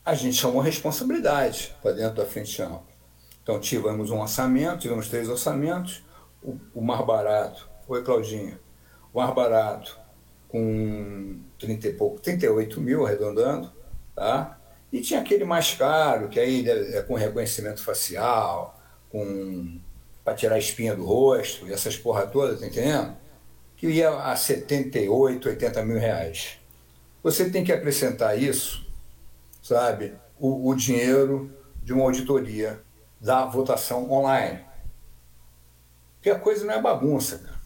[0.04, 2.82] A gente chamou responsabilidade para dentro da frente ampla.
[3.44, 6.02] Então, tivemos um orçamento, tivemos três orçamentos.
[6.42, 8.58] O, o mais barato, oi, Claudinha,
[9.12, 9.96] o mais barato
[10.48, 13.72] com 30 e pouco, 38 mil arredondando,
[14.16, 14.58] tá?
[14.94, 18.80] E tinha aquele mais caro, que aí é com reconhecimento facial,
[19.10, 19.80] com
[20.22, 23.16] para tirar a espinha do rosto, e essas porra todas, tá entendendo?
[23.76, 26.60] Que ia a 78, 80 mil reais.
[27.24, 28.86] Você tem que acrescentar isso,
[29.60, 31.50] sabe, o, o dinheiro
[31.82, 32.80] de uma auditoria
[33.20, 34.64] da votação online.
[36.14, 37.60] Porque a coisa não é bagunça, cara.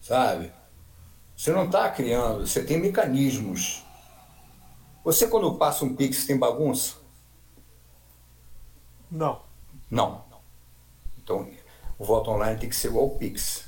[0.00, 0.50] Sabe?
[1.36, 3.84] Você não está criando, você tem mecanismos
[5.04, 6.96] você, quando passa um Pix, tem bagunça?
[9.10, 9.42] Não.
[9.90, 10.24] Não.
[11.18, 11.48] Então,
[11.98, 13.64] o voto online tem que ser igual ao Pix.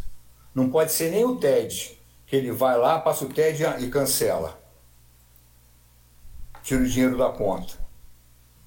[0.54, 4.60] Não pode ser nem o TED, que ele vai lá, passa o TED e cancela.
[6.62, 7.84] Tira o dinheiro da conta.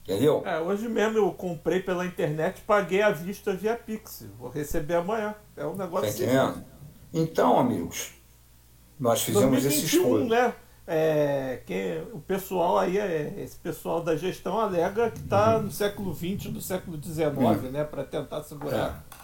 [0.04, 0.42] Entendeu?
[0.46, 4.26] É, hoje mesmo eu comprei pela internet, paguei à vista via Pix.
[4.38, 5.36] Vou receber amanhã.
[5.56, 6.08] É um negócio.
[6.08, 6.64] Tá entendendo?
[7.14, 8.12] Então, amigos,
[9.00, 10.26] nós fizemos 2021, esse esforço.
[10.26, 10.56] né?
[10.88, 15.64] É, que o pessoal aí, é, esse pessoal da gestão alega que está uhum.
[15.64, 17.72] no século XX, do século XIX, uhum.
[17.72, 17.84] né?
[17.84, 19.06] Para tentar segurar.
[19.14, 19.18] É.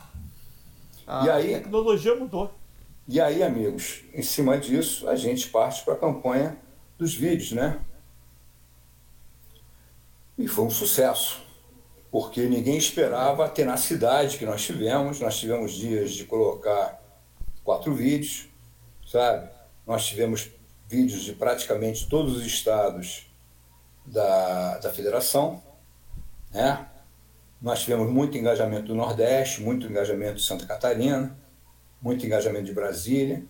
[1.08, 2.54] A e aí, tecnologia mudou.
[3.08, 6.58] E aí, amigos, em cima disso, a gente parte para a campanha
[6.98, 7.80] dos vídeos, né?
[10.38, 11.42] E foi um sucesso,
[12.12, 15.20] porque ninguém esperava a tenacidade que nós tivemos.
[15.20, 17.02] Nós tivemos dias de colocar
[17.64, 18.50] quatro vídeos,
[19.06, 19.50] sabe?
[19.86, 20.50] Nós tivemos
[20.94, 23.26] vídeos de praticamente todos os estados
[24.06, 25.64] da, da federação.
[26.52, 26.88] Né?
[27.60, 31.36] Nós tivemos muito engajamento do Nordeste, muito engajamento de Santa Catarina,
[32.00, 33.44] muito engajamento de Brasília.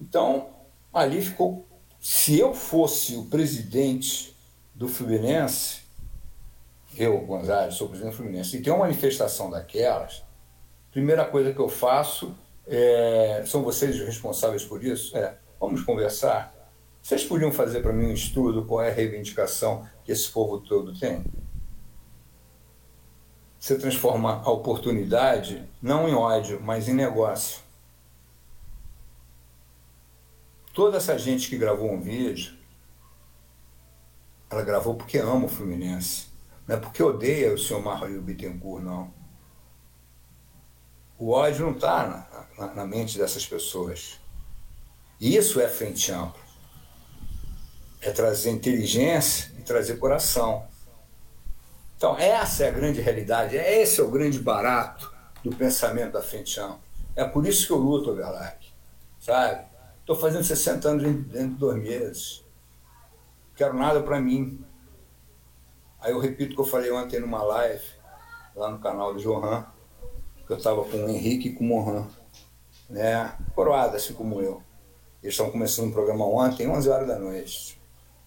[0.00, 0.48] Então,
[0.92, 1.66] ali ficou.
[2.00, 4.34] Se eu fosse o presidente
[4.74, 5.82] do Fluminense,
[6.96, 10.22] eu, Gonzalez, sou presidente do Fluminense, e tem uma manifestação daquelas,
[10.90, 12.34] primeira coisa que eu faço
[12.66, 13.42] é.
[13.46, 15.16] São vocês os responsáveis por isso?
[15.16, 16.52] É Vamos conversar?
[17.00, 20.92] Vocês podiam fazer para mim um estudo qual é a reivindicação que esse povo todo
[20.98, 21.24] tem?
[23.60, 27.60] Você transforma a oportunidade não em ódio, mas em negócio.
[30.74, 32.58] Toda essa gente que gravou um vídeo,
[34.50, 36.26] ela gravou porque ama o Fluminense.
[36.66, 39.14] Não é porque odeia o senhor Mario Bittencourt, não.
[41.16, 42.04] O ódio não está
[42.58, 44.20] na, na, na mente dessas pessoas.
[45.22, 46.42] Isso é frente ampla.
[48.00, 50.66] É trazer inteligência e trazer coração.
[51.96, 56.58] Então, essa é a grande realidade, esse é o grande barato do pensamento da frente
[56.58, 56.80] ampla.
[57.14, 58.66] É por isso que eu luto, Overlac.
[59.20, 59.64] Sabe?
[60.00, 62.44] Estou fazendo 60 anos dentro de dois meses.
[63.54, 64.64] Quero nada para mim.
[66.00, 67.84] Aí eu repito o que eu falei ontem numa live,
[68.56, 69.64] lá no canal do Johan,
[70.44, 72.08] que eu estava com o Henrique e com o Mohan,
[72.90, 73.36] né?
[73.54, 74.60] Coroada, assim como eu.
[75.22, 77.80] Eles estão começando um programa ontem, 11 horas da noite.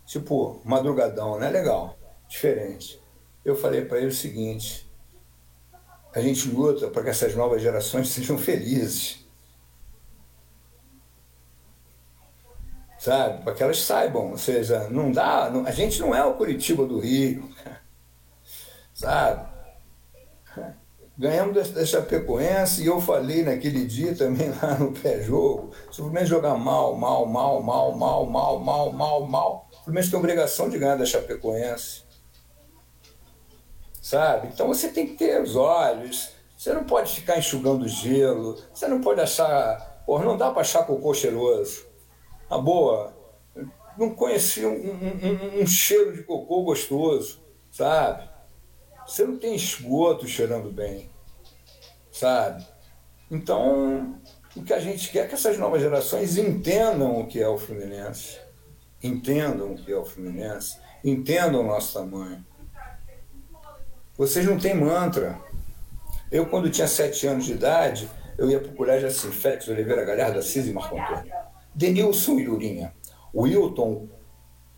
[0.06, 1.50] Tipo, madrugadão, né?
[1.50, 3.02] Legal, diferente.
[3.44, 4.90] Eu falei para ele o seguinte:
[6.14, 9.26] a gente luta para que essas novas gerações sejam felizes.
[12.98, 13.44] Sabe?
[13.44, 16.88] Para que elas saibam, ou seja, não dá, não, a gente não é o Curitiba
[16.88, 17.48] do Rio,
[18.96, 19.55] sabe?
[21.18, 26.26] Ganhamos da Chapecoense e eu falei naquele dia também lá no pré-jogo, se o Fluminense
[26.26, 30.78] jogar mal, mal, mal, mal, mal, mal, mal, mal, mal, o Fluminense tem obrigação de
[30.78, 32.04] ganhar da Chapecoense.
[34.02, 34.50] Sabe?
[34.54, 39.00] Então você tem que ter os olhos, você não pode ficar enxugando gelo, você não
[39.00, 41.86] pode achar, porra, não dá para achar cocô cheiroso.
[42.50, 43.16] Na boa,
[43.98, 47.40] não conheci um, um, um, um cheiro de cocô gostoso,
[47.72, 48.35] sabe?
[49.08, 51.10] Você não tem esgoto cheirando bem,
[52.12, 52.66] sabe?
[53.30, 54.20] Então,
[54.56, 57.58] o que a gente quer é que essas novas gerações entendam o que é o
[57.58, 58.40] Fluminense,
[59.04, 62.44] entendam o que é o Fluminense, entendam o nosso tamanho.
[64.18, 65.40] Vocês não têm mantra.
[66.32, 70.04] Eu, quando tinha sete anos de idade, eu ia para o colégio assim, Félix Oliveira
[70.04, 71.32] Galhardo, Assis e Marco Antônio.
[71.74, 72.96] Denilson e Lurinha.
[73.34, 74.08] Wilton,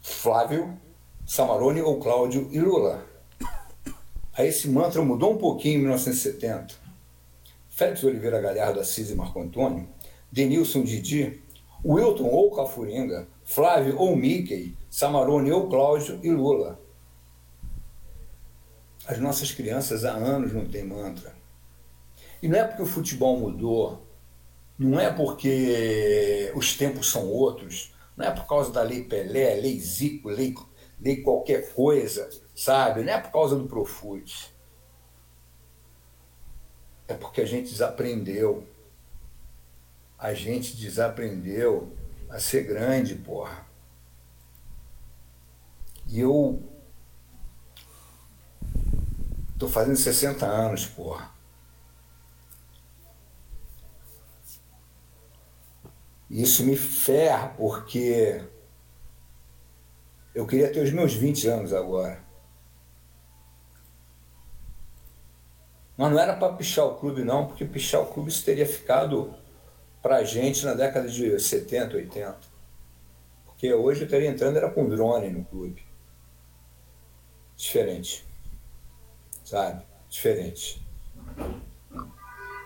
[0.01, 0.80] Flávio,
[1.25, 3.05] Samarone ou Cláudio e Lula.
[4.38, 6.76] Aí esse mantra mudou um pouquinho em 1970.
[7.70, 9.90] Félix Oliveira Galhardo Assis e Marco Antônio,
[10.32, 11.42] Denilson Didi,
[11.84, 16.80] Wilton ou Cafuringa, Flávio ou Mickey, Samarone ou Cláudio e Lula.
[19.08, 21.36] As nossas crianças há anos não têm mantra.
[22.42, 24.06] E não é porque o futebol mudou,
[24.78, 29.80] não é porque os tempos são outros, não é por causa da lei Pelé, lei
[29.80, 30.54] Zico, lei,
[31.00, 33.03] lei qualquer coisa, sabe?
[33.03, 34.51] Não é por causa do Profut.
[37.08, 38.68] É porque a gente desaprendeu.
[40.18, 41.95] A gente desaprendeu
[42.28, 43.64] a ser grande, porra.
[46.08, 46.60] E eu
[49.60, 51.30] tô fazendo 60 anos, porra.
[56.28, 58.43] Isso me ferra, porque
[60.34, 62.26] eu queria ter os meus 20 anos agora.
[65.98, 69.34] Mas não era para pichar o clube, não, porque pichar o clube isso teria ficado
[70.02, 72.38] para a gente na década de 70, 80.
[73.45, 75.84] Porque hoje eu estaria entrando era com drone no clube.
[77.56, 78.24] Diferente.
[79.43, 79.84] Sabe?
[80.08, 80.86] Diferente.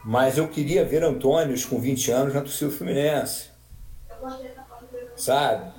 [0.04, 3.50] Mas eu queria ver Antônios com 20 anos na torcida Fluminense.
[5.16, 5.72] Sabe?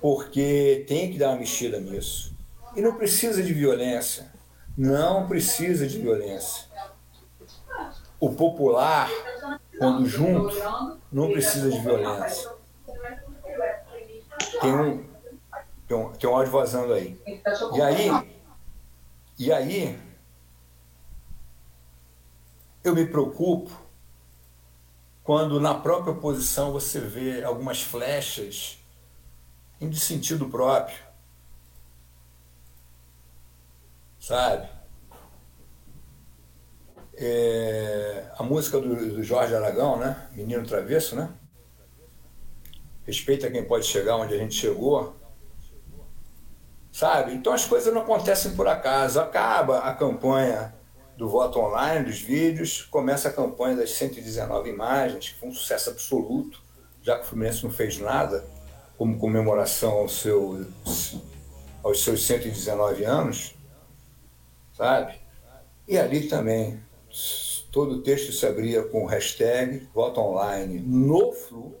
[0.00, 2.34] Porque tem que dar uma mexida nisso.
[2.74, 4.32] E não precisa de violência.
[4.76, 6.65] Não precisa de violência.
[8.18, 9.08] O popular,
[9.78, 10.54] quando junto,
[11.12, 12.50] não precisa de violência.
[14.60, 15.04] Tem um,
[15.86, 17.20] tem um, tem um áudio vazando aí.
[17.74, 18.10] E aí,
[19.38, 20.00] e aí,
[22.82, 23.70] eu me preocupo
[25.22, 28.78] quando na própria oposição você vê algumas flechas
[29.80, 30.98] em de sentido próprio.
[34.20, 34.75] Sabe?
[37.18, 40.28] É, a música do, do, Jorge Aragão, né?
[40.32, 41.30] Menino Travesso, né?
[43.04, 45.14] Respeita quem pode chegar onde a gente chegou.
[46.92, 47.34] Sabe?
[47.34, 49.20] Então as coisas não acontecem por acaso.
[49.20, 50.74] Acaba a campanha
[51.16, 55.90] do voto online, dos vídeos, começa a campanha das 119 imagens, que foi um sucesso
[55.90, 56.60] absoluto,
[57.02, 58.44] já que o Fluminense não fez nada
[58.98, 60.66] como comemoração ao seu,
[61.82, 63.54] aos seus 119 anos,
[64.74, 65.18] sabe?
[65.88, 66.82] E ali também,
[67.70, 71.74] todo o texto se abria com hashtag voto online no Flu,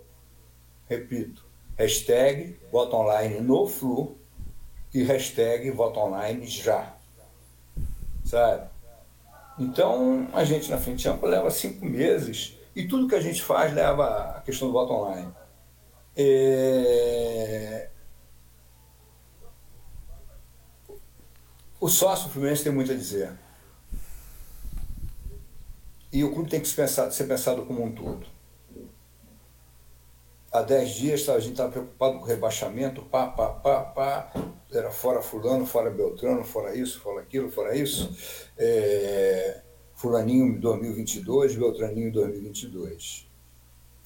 [0.88, 1.44] repito,
[1.76, 4.16] hashtag voto online no Flu
[4.92, 6.94] e hashtag voto online já,
[8.24, 8.68] sabe?
[9.58, 13.72] Então, a gente na Frente Ampla leva cinco meses e tudo que a gente faz
[13.72, 15.32] leva a questão do voto online.
[16.14, 17.88] É...
[21.80, 23.45] O sócio Fluminense tem muito a dizer.
[26.16, 28.26] E o clube tem que ser pensado, ser pensado como um todo.
[30.50, 34.32] Há dez dias a gente estava preocupado com o rebaixamento, pá, pá, pá, pá,
[34.72, 38.16] era fora fulano, fora Beltrano, fora isso, fora aquilo, fora isso.
[38.56, 39.60] É,
[39.94, 43.28] fulaninho 2022, Beltraninho 2022.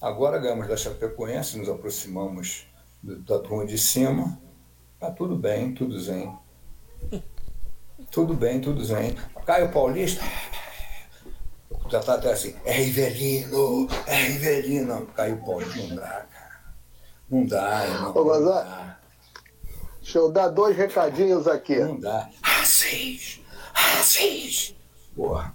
[0.01, 2.67] Agora ganhamos da Chapecoense, nos aproximamos
[3.01, 4.37] da turma de cima.
[4.99, 6.37] Tá tudo bem, tudo zen.
[8.09, 9.15] Tudo bem, tudo zen.
[9.45, 10.21] Caio Paulista,
[11.91, 15.05] já tá até assim, é Rivelino, é Rivelino.
[15.07, 16.61] Caio Paulista, não dá, cara.
[17.29, 18.97] Não dá, não, Ô, não dá.
[20.01, 21.75] Deixa eu dar dois recadinhos aqui.
[21.79, 22.29] Não dá.
[22.41, 23.41] Assis!
[23.73, 24.73] Assis!
[25.15, 25.53] Porra.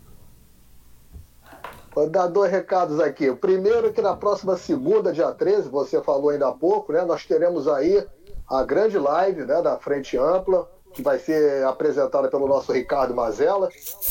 [1.95, 3.30] Vou dar dois recados aqui.
[3.30, 7.03] O primeiro é que na próxima segunda, dia 13, você falou ainda há pouco, né?
[7.03, 8.07] Nós teremos aí
[8.47, 13.69] a grande live né, da Frente Ampla, que vai ser apresentada pelo nosso Ricardo Mazella,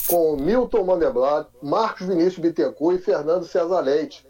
[0.08, 4.26] com Milton Mandelblat, Marcos Vinícius Bittencourt e Fernando César Leite,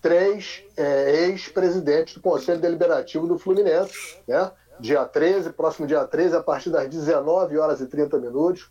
[0.00, 4.50] três é, ex-presidentes do Conselho Deliberativo do Fluminense, né?
[4.80, 8.70] dia 13, próximo dia 13, a partir das 19 horas e 30 minutos,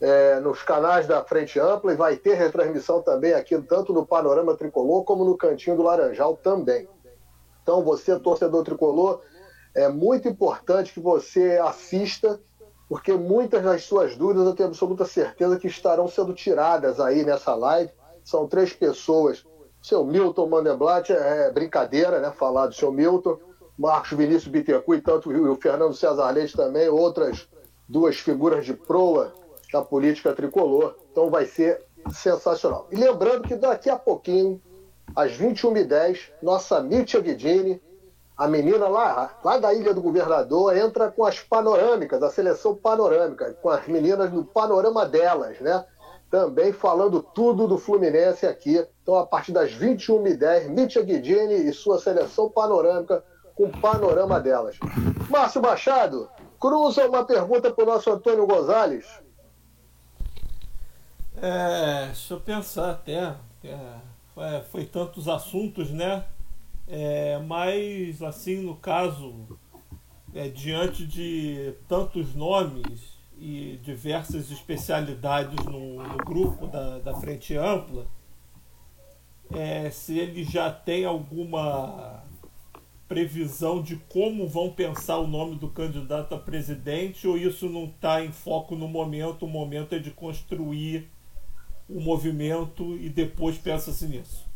[0.00, 4.56] é, nos canais da Frente Ampla e vai ter retransmissão também aqui, tanto no Panorama
[4.56, 6.88] Tricolor como no Cantinho do Laranjal também.
[7.62, 9.20] Então, você, torcedor tricolor,
[9.74, 12.40] é muito importante que você assista,
[12.92, 17.54] porque muitas das suas dúvidas eu tenho absoluta certeza que estarão sendo tiradas aí nessa
[17.54, 17.90] live.
[18.22, 19.46] São três pessoas.
[19.80, 22.30] Seu Milton Mandelblat, é brincadeira, né?
[22.32, 23.38] Falar do seu Milton
[23.78, 27.48] Marcos Vinícius Bittencourt e tanto o Fernando César Leite também, outras
[27.88, 29.32] duas figuras de proa
[29.72, 30.94] da política tricolor.
[31.10, 32.88] Então vai ser sensacional.
[32.92, 34.60] E lembrando que daqui a pouquinho,
[35.16, 37.80] às 21h10, nossa Mítia Guidini,
[38.42, 43.56] a menina lá, lá da Ilha do Governador entra com as panorâmicas, a seleção panorâmica,
[43.62, 45.84] com as meninas no panorama delas, né?
[46.28, 48.84] Também falando tudo do Fluminense aqui.
[49.00, 53.22] Então, a partir das 21h10, Mítia Guidini e sua seleção panorâmica
[53.54, 54.76] com o panorama delas.
[55.30, 56.28] Márcio Machado,
[56.58, 59.06] cruza uma pergunta para o nosso Antônio Gonzalez.
[61.40, 63.36] É, deixa eu pensar até.
[63.62, 66.24] É, foi tantos assuntos, né?
[66.86, 69.58] É, mas, assim, no caso,
[70.34, 78.06] é, diante de tantos nomes e diversas especialidades no, no grupo da, da Frente Ampla,
[79.54, 82.22] é, se ele já tem alguma
[83.06, 88.24] previsão de como vão pensar o nome do candidato a presidente ou isso não está
[88.24, 89.44] em foco no momento?
[89.44, 91.10] O momento é de construir
[91.88, 94.51] o movimento e depois pensa-se nisso.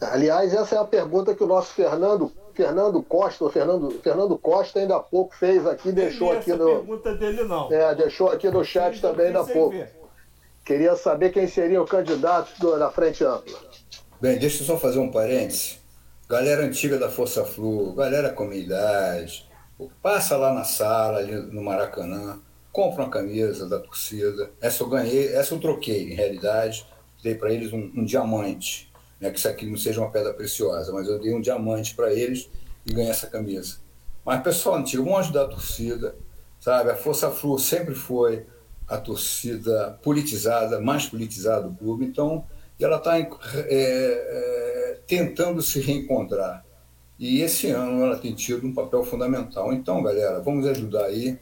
[0.00, 4.96] Aliás, essa é a pergunta que o nosso Fernando, Fernando Costa, Fernando, Fernando Costa ainda
[4.96, 6.66] há pouco fez aqui, deixou aqui no.
[6.66, 7.72] pergunta dele não.
[7.72, 9.76] É, deixou aqui no chat também ainda há pouco.
[9.76, 9.90] Ver.
[10.64, 13.58] Queria saber quem seria o candidato do, da Frente Ampla.
[14.20, 15.80] Bem, deixa eu só fazer um parênteses.
[16.28, 19.48] Galera antiga da Força Flu, galera comunidade,
[20.02, 22.38] passa lá na sala, ali no Maracanã,
[22.70, 24.50] compra uma camisa da torcida.
[24.60, 26.86] Essa eu ganhei, essa eu troquei, em realidade.
[27.22, 28.87] Dei para eles um, um diamante
[29.20, 32.12] né, que isso aqui não seja uma pedra preciosa, mas eu dei um diamante para
[32.12, 32.48] eles
[32.86, 33.76] e ganhei essa camisa.
[34.24, 36.14] Mas, pessoal antigo, vamos ajudar a torcida,
[36.60, 36.90] sabe?
[36.90, 38.46] A Força Flu sempre foi
[38.86, 42.44] a torcida politizada, mais politizada do clube, então
[42.80, 43.26] ela está é,
[43.68, 46.64] é, tentando se reencontrar.
[47.18, 49.72] E esse ano ela tem tido um papel fundamental.
[49.72, 51.36] Então, galera, vamos ajudar aí,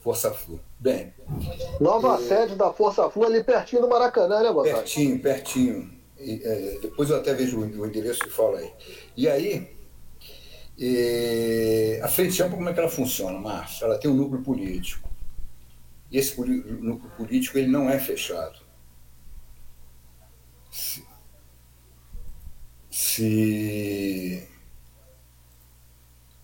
[0.00, 0.60] Força Flu.
[0.78, 1.14] Bem.
[1.80, 2.28] Nova e...
[2.28, 4.76] sede da Força Flu ali pertinho do Maracanã, né, Gonçalo?
[4.76, 8.72] Pertinho, pertinho é, depois eu até vejo o, endereço que fala aí.
[9.16, 9.68] E aí,
[12.02, 13.84] a frente ampla, como é que ela funciona, Márcio?
[13.84, 15.10] Ela tem um núcleo político.
[16.10, 18.60] E esse núcleo político ele não é fechado.
[20.70, 21.04] Se,
[22.90, 24.48] se,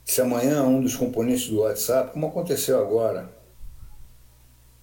[0.04, 3.32] se amanhã um dos componentes do WhatsApp, como aconteceu agora,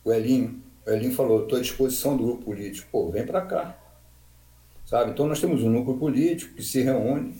[0.03, 2.87] o Elinho, o Elinho falou, estou à disposição do grupo político.
[2.91, 3.84] Pô, vem para cá
[4.85, 5.11] sabe?
[5.11, 7.35] Então nós temos um núcleo político que se reúne,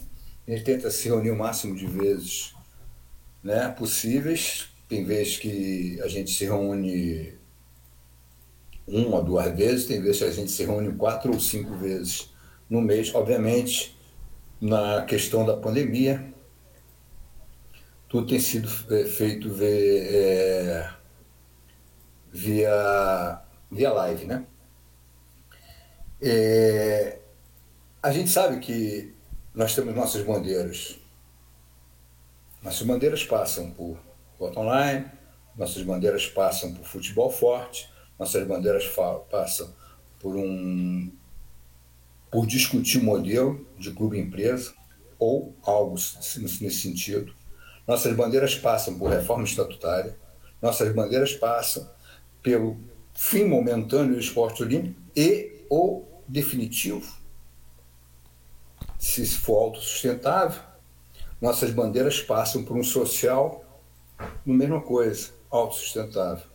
[0.47, 2.53] gente tenta se reunir o máximo de vezes
[3.43, 4.69] né, possíveis.
[4.87, 7.33] Tem vezes que a gente se reúne
[8.87, 12.31] uma ou duas vezes, tem vezes que a gente se reúne quatro ou cinco vezes
[12.69, 13.13] no mês.
[13.15, 13.97] Obviamente,
[14.61, 16.23] na questão da pandemia,
[18.07, 20.93] tudo tem sido é, feito é,
[22.31, 23.41] via,
[23.71, 24.45] via live, né?
[26.21, 27.17] É,
[28.05, 29.15] a gente sabe que
[29.51, 30.95] nós temos nossas bandeiras.
[32.61, 33.97] Nossas bandeiras passam por
[34.37, 35.09] voto online,
[35.57, 37.89] nossas bandeiras passam por futebol forte,
[38.19, 38.85] nossas bandeiras
[39.31, 39.73] passam
[40.19, 41.11] por um
[42.29, 44.75] por discutir o modelo de clube empresa
[45.17, 47.33] ou algo nesse sentido.
[47.87, 50.15] Nossas bandeiras passam por reforma estatutária,
[50.61, 51.89] nossas bandeiras passam
[52.43, 52.77] pelo
[53.15, 57.14] fim momentâneo do esporte olímpico e o definitivo
[58.97, 60.61] se for autossustentável,
[61.41, 63.63] nossas bandeiras passam por um social,
[64.45, 66.45] no mesma coisa, autossustentável,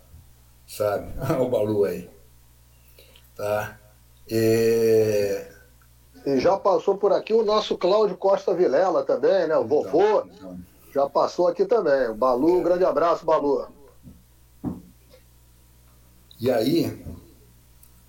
[0.67, 1.13] sabe?
[1.41, 2.11] o Balu aí.
[3.37, 3.79] Tá?
[4.29, 5.45] E...
[6.27, 6.41] e...
[6.41, 9.57] já passou por aqui o nosso Cláudio Costa Vilela também, né?
[9.57, 10.59] O vovô então.
[10.93, 12.09] já passou aqui também.
[12.09, 12.53] O Balu, é.
[12.53, 13.69] um grande abraço, Balu.
[16.41, 17.05] E aí,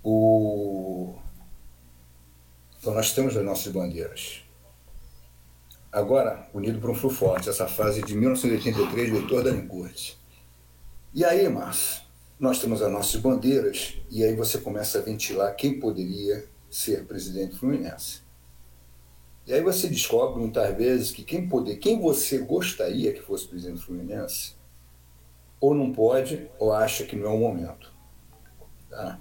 [0.02, 1.21] o
[2.82, 4.42] então nós temos as nossas bandeiras.
[5.92, 10.14] Agora, unido por um flu forte, essa fase de 1983 do Heitor Dalincourt.
[11.14, 12.02] E aí, Márcio,
[12.40, 17.56] nós temos as nossas bandeiras e aí você começa a ventilar quem poderia ser presidente
[17.56, 18.22] fluminense.
[19.46, 23.80] E aí você descobre muitas vezes que quem poder, quem você gostaria que fosse presidente
[23.80, 24.56] fluminense,
[25.60, 27.92] ou não pode, ou acha que não é o momento.
[28.90, 29.20] Tá?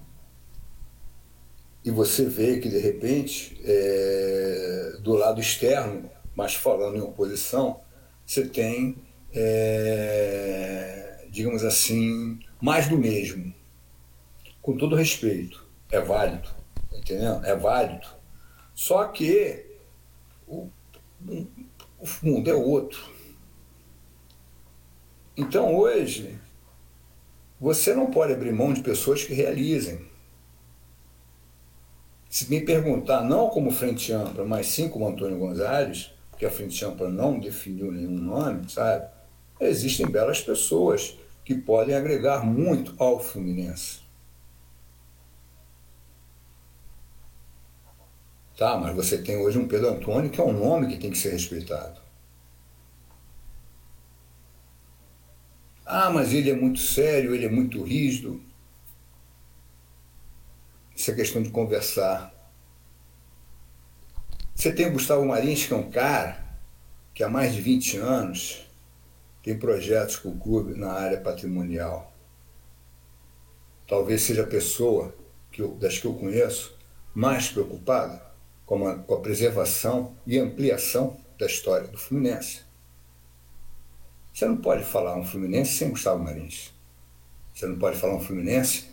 [1.84, 7.82] E você vê que, de repente, é, do lado externo, mas falando em oposição,
[8.26, 8.98] você tem,
[9.34, 13.54] é, digamos assim, mais do mesmo.
[14.62, 16.48] Com todo respeito, é válido,
[16.94, 17.42] entendeu?
[17.44, 18.08] É válido.
[18.76, 19.66] Só que
[20.48, 20.70] o,
[21.28, 23.10] o mundo é outro.
[25.36, 26.38] Então, hoje,
[27.60, 30.11] você não pode abrir mão de pessoas que realizem
[32.32, 36.84] se me perguntar, não como frente ampla, mas sim como Antônio Gonzalez, que a Frente
[36.86, 39.06] Ampla não definiu nenhum nome, sabe?
[39.60, 44.00] Existem belas pessoas que podem agregar muito ao Fluminense.
[48.58, 51.18] Tá, mas você tem hoje um Pedro Antônio que é um nome que tem que
[51.18, 52.00] ser respeitado.
[55.86, 58.42] Ah, mas ele é muito sério, ele é muito rígido.
[61.02, 62.32] Isso é questão de conversar.
[64.54, 66.46] Você tem o Gustavo Marins, que é um cara
[67.12, 68.70] que há mais de 20 anos
[69.42, 72.14] tem projetos com o clube na área patrimonial.
[73.88, 75.12] Talvez seja a pessoa
[75.52, 76.78] que eu, das que eu conheço
[77.16, 78.22] mais preocupada
[78.64, 82.62] com a, com a preservação e ampliação da história do Fluminense.
[84.32, 86.72] Você não pode falar um Fluminense sem Gustavo Marins.
[87.56, 88.91] Você não pode falar um Fluminense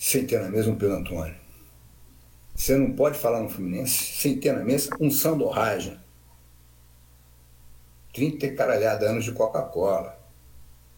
[0.00, 1.36] sem ter na mesa um Pedro Antônio.
[2.54, 6.00] Você não pode falar um Fluminense sem ter na mesa um Sandorragem.
[8.14, 10.18] 30 e caralhada anos de Coca-Cola.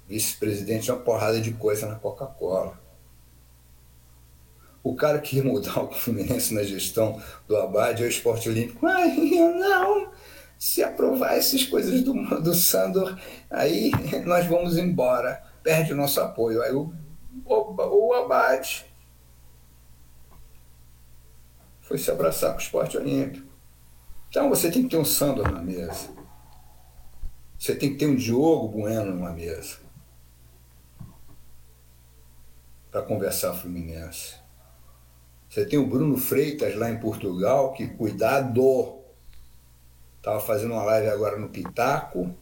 [0.07, 2.81] Vice-presidente de uma porrada de coisa na Coca-Cola.
[4.85, 8.87] O cara que ia mudar o Fluminense na gestão do Abad é o esporte olímpico.
[8.87, 9.17] Ai,
[9.59, 10.13] não,
[10.57, 13.19] se aprovar essas coisas do, do Sandor,
[13.51, 13.91] aí
[14.25, 15.43] nós vamos embora.
[15.61, 16.63] Perde o nosso apoio.
[16.63, 16.93] Aí o,
[17.45, 18.92] o, o Abad
[21.93, 23.47] foi se abraçar com o esporte olímpico.
[24.31, 26.09] Então você tem que ter um Sandor na mesa.
[27.59, 29.77] Você tem que ter um Diogo Bueno numa mesa.
[32.91, 34.37] Para conversar Fluminense.
[35.51, 39.01] Você tem o Bruno Freitas lá em Portugal, que cuidado.
[40.17, 42.35] Estava fazendo uma live agora no Pitaco.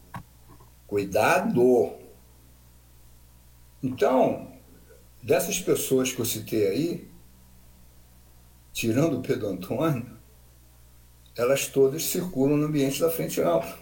[0.86, 1.92] Cuidado.
[3.82, 4.52] Então,
[5.20, 7.09] dessas pessoas que eu citei aí,
[8.72, 10.18] tirando o Pedro Antônio,
[11.36, 13.78] elas todas circulam no ambiente da frente ampla.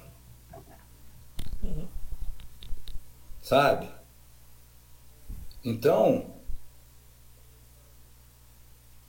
[3.43, 3.89] Sabe?
[5.65, 6.39] Então,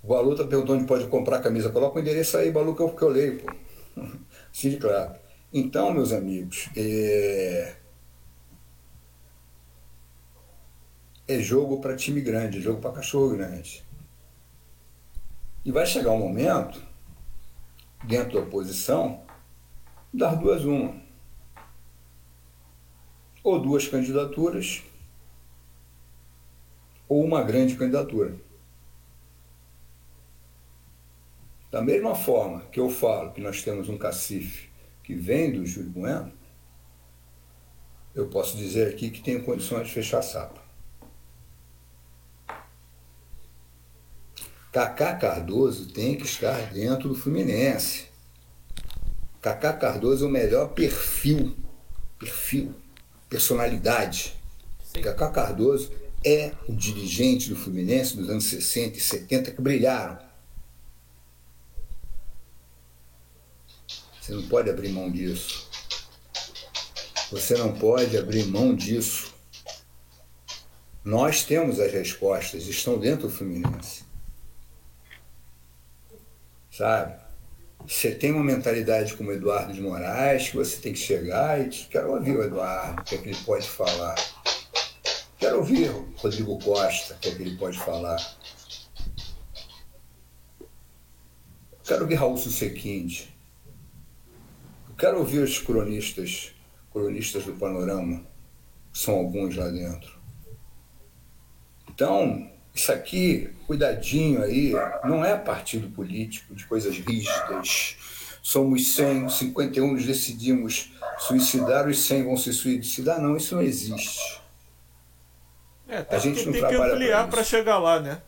[0.02, 1.70] o Balu tá perguntando onde pode comprar camisa.
[1.70, 3.54] Coloca o endereço aí, Balu, que eu, que eu leio, pô.
[4.52, 5.20] Sim, claro.
[5.54, 7.76] Então, meus amigos, é,
[11.28, 13.84] é jogo para time grande, é jogo para cachorro grande.
[15.70, 16.82] E vai chegar um momento,
[18.04, 19.24] dentro da oposição,
[20.12, 21.00] dar duas uma.
[23.44, 24.82] Ou duas candidaturas,
[27.08, 28.36] ou uma grande candidatura.
[31.70, 34.72] Da mesma forma que eu falo que nós temos um cacife
[35.04, 36.34] que vem do Júlio Bueno,
[38.16, 40.24] eu posso dizer aqui que tenho condições de fechar a
[44.72, 48.06] Cacá Cardoso tem que estar dentro do Fluminense.
[49.42, 51.58] Cacá Cardoso é o melhor perfil,
[52.20, 52.76] perfil,
[53.28, 54.36] personalidade.
[54.84, 55.02] Sim.
[55.02, 55.92] Cacá Cardoso
[56.24, 60.20] é o dirigente do Fluminense dos anos 60 e 70 que brilharam.
[64.22, 65.68] Você não pode abrir mão disso.
[67.32, 69.34] Você não pode abrir mão disso.
[71.04, 74.09] Nós temos as respostas, estão dentro do Fluminense
[76.80, 77.14] sabe?
[77.86, 82.14] Você tem uma mentalidade como Eduardo de Moraes, que você tem que chegar e quero
[82.14, 84.16] ouvir o Eduardo, o que, é que ele pode falar.
[85.38, 88.18] Quero ouvir o Rodrigo Costa, o que, é que ele pode falar.
[91.84, 93.36] Quero ouvir Raul Susequinde.
[94.98, 96.54] Quero ouvir os cronistas,
[96.94, 98.26] cronistas do panorama,
[98.94, 100.18] que são alguns lá dentro.
[101.90, 102.50] Então,
[102.80, 104.74] isso aqui, cuidadinho aí,
[105.04, 107.98] não é partido político de coisas rígidas.
[108.42, 113.22] Somos 100, 51 nos decidimos suicidar, os 100 vão se suicidar.
[113.22, 114.42] Não, isso não existe.
[115.88, 118.22] É, até a gente não tem trabalha que ampliar para chegar lá, né?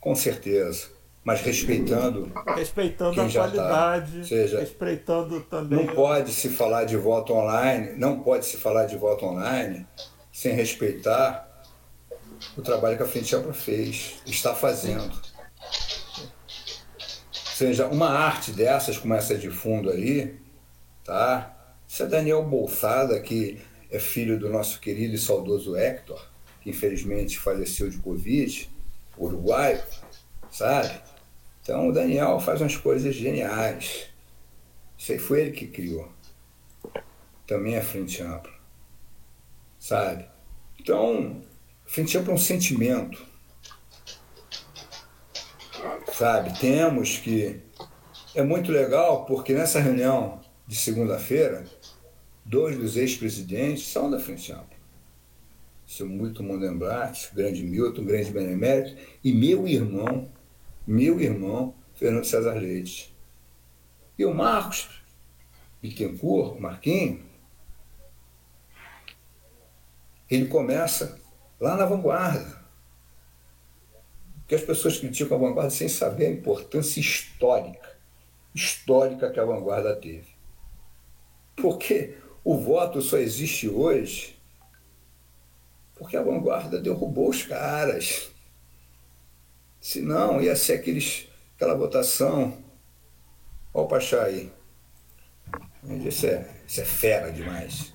[0.00, 0.88] Com certeza.
[1.22, 2.32] Mas respeitando.
[2.56, 3.32] Respeitando a tá.
[3.32, 4.18] qualidade.
[4.18, 4.24] Tá.
[4.24, 5.86] Seja, respeitando também.
[5.86, 9.86] Não pode se falar de voto online, não pode se falar de voto online
[10.32, 11.51] sem respeitar
[12.56, 15.12] o trabalho que a Frente Ampla fez, está fazendo.
[17.34, 20.36] Ou seja, uma arte dessas, como essa de fundo aí,
[21.04, 21.76] tá?
[21.86, 26.26] Isso é Daniel Bolsada, que é filho do nosso querido e saudoso Hector,
[26.60, 28.70] que infelizmente faleceu de Covid,
[29.18, 29.82] uruguaio,
[30.50, 31.00] sabe?
[31.62, 34.08] Então o Daniel faz umas coisas geniais.
[34.98, 36.10] Isso aí foi ele que criou.
[37.46, 38.52] Também é frente ampla.
[39.78, 40.26] Sabe?
[40.80, 41.42] Então,
[41.92, 43.22] frente é um sentimento.
[46.14, 46.58] Sabe?
[46.58, 47.60] Temos que
[48.34, 51.66] é muito legal porque nessa reunião de segunda-feira,
[52.46, 54.80] dois dos ex-presidentes são da Frente Ampla.
[55.86, 60.30] Seu Milton Mondembrat, grande Milton, grande benemérito, e meu irmão,
[60.86, 63.14] meu irmão, Fernando César Leite.
[64.18, 64.88] E o Marcos
[65.82, 67.20] Bittencourt, Marquinhos,
[70.30, 71.20] ele começa
[71.62, 72.60] lá na vanguarda.
[74.40, 77.96] Porque as pessoas criticam a vanguarda sem saber a importância histórica,
[78.52, 80.26] histórica que a vanguarda teve.
[81.54, 84.36] Porque o voto só existe hoje
[85.94, 88.32] porque a vanguarda derrubou os caras.
[89.80, 92.58] Senão ia ser aqueles, aquela votação.
[93.72, 94.50] Olha o Pachá aí.
[96.04, 97.94] Isso é, isso é fera demais.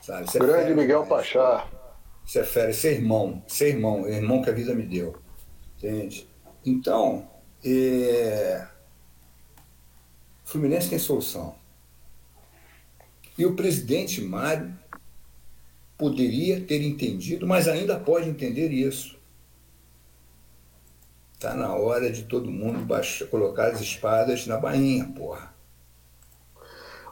[0.00, 0.28] Sabe?
[0.28, 1.08] Isso é Grande Miguel demais.
[1.08, 1.79] Pachá.
[2.30, 4.84] Isso é fera, isso é irmão, isso é irmão, é irmão que a vida me
[4.84, 5.20] deu.
[5.76, 6.28] Entende?
[6.64, 7.28] Então,
[7.64, 8.68] é...
[10.44, 11.56] Fluminense tem solução.
[13.36, 14.72] E o presidente Mário
[15.98, 19.18] poderia ter entendido, mas ainda pode entender isso.
[21.34, 25.52] Está na hora de todo mundo baixar, colocar as espadas na bainha, porra.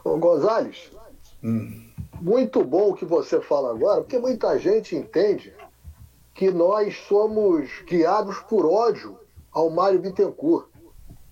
[0.01, 0.89] Ô Gonzales,
[1.43, 1.88] hum.
[2.21, 5.53] Muito bom o que você fala agora, porque muita gente entende
[6.33, 9.19] que nós somos guiados por ódio
[9.51, 10.67] ao Mário Bittencourt.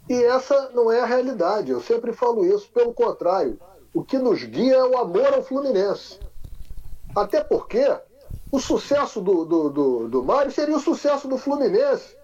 [0.10, 3.60] E essa não é a realidade, eu sempre falo isso, pelo contrário.
[3.94, 6.20] O que nos guia é o amor ao Fluminense.
[7.16, 7.84] Até porque
[8.52, 12.16] o sucesso do, do, do, do Mário seria o sucesso do Fluminense.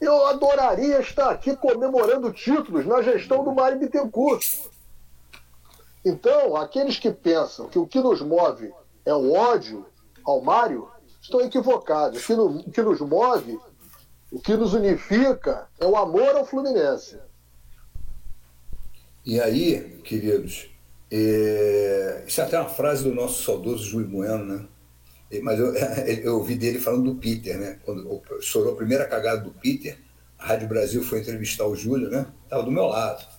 [0.00, 4.42] Eu adoraria estar aqui comemorando títulos na gestão do Mário Bittencourt.
[6.08, 8.72] Então, aqueles que pensam que o que nos move
[9.04, 9.84] é o ódio
[10.24, 10.88] ao Mário,
[11.20, 12.22] estão equivocados.
[12.22, 13.58] O que, no, o que nos move,
[14.32, 17.18] o que nos unifica é o amor ao Fluminense.
[19.24, 20.70] E aí, queridos,
[21.10, 22.24] é...
[22.26, 24.66] isso é até uma frase do nosso saudoso Júlio Bueno, né?
[25.42, 27.78] Mas eu, eu ouvi dele falando do Peter, né?
[27.84, 29.98] Quando chorou a primeira cagada do Peter,
[30.38, 32.26] a Rádio Brasil foi entrevistar o Júlio, né?
[32.44, 33.37] Estava do meu lado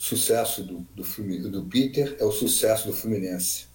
[0.00, 3.66] sucesso do, do, do Peter é o sucesso do Fluminense.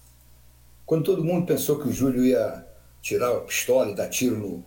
[0.84, 2.66] Quando todo mundo pensou que o Júlio ia
[3.00, 4.64] tirar a pistola e dar tiro no.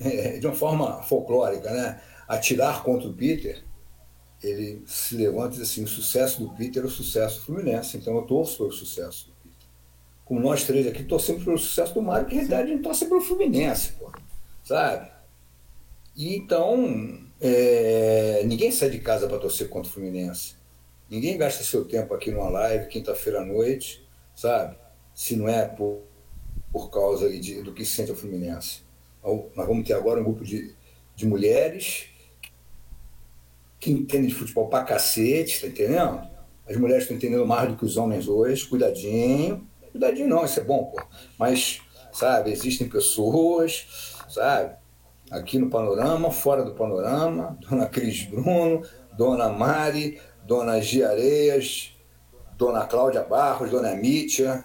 [0.40, 2.02] de uma forma folclórica, né?
[2.26, 3.62] Atirar contra o Peter,
[4.42, 7.96] ele se levanta e diz assim: o sucesso do Peter é o sucesso do Fluminense.
[7.96, 9.68] Então eu torço pelo sucesso do Peter.
[10.24, 13.06] Como nós três aqui torcemos pelo sucesso do Mário, que na realidade a gente torce
[13.06, 14.10] pelo Fluminense, pô,
[14.64, 15.12] sabe?
[16.16, 20.54] E então é, ninguém sai de casa para torcer contra o Fluminense.
[21.10, 24.76] Ninguém gasta seu tempo aqui numa live, quinta-feira à noite, sabe?
[25.14, 26.02] Se não é por,
[26.72, 28.82] por causa de, do que sente o Fluminense.
[29.20, 30.74] Então, nós vamos ter agora um grupo de,
[31.14, 32.08] de mulheres
[33.78, 36.26] que entendem de futebol pra cacete, tá entendendo?
[36.66, 39.68] As mulheres estão entendendo mais do que os homens hoje, cuidadinho.
[39.92, 41.02] Cuidadinho não, isso é bom, pô.
[41.38, 41.80] Mas,
[42.12, 44.74] sabe, existem pessoas, sabe?
[45.30, 48.82] Aqui no Panorama, fora do Panorama, Dona Cris Bruno,
[49.16, 51.92] Dona Mari, Dona Gia Areias,
[52.56, 54.64] Dona Cláudia Barros, Dona Mítia,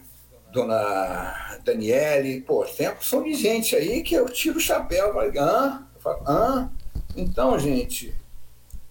[0.52, 5.32] Dona Daniele, pô, tem a opção de gente aí que eu tiro o chapéu, falo,
[5.38, 5.88] hã?
[5.96, 6.72] Eu falo, hã?
[7.16, 8.14] Então, gente,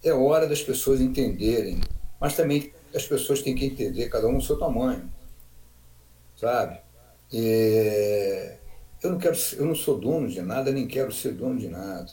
[0.03, 1.81] é hora das pessoas entenderem,
[2.19, 5.09] mas também as pessoas têm que entender, cada um no seu tamanho,
[6.35, 6.79] sabe?
[7.33, 8.58] É
[9.01, 12.11] eu não, quero, eu não sou dono de nada, nem quero ser dono de nada.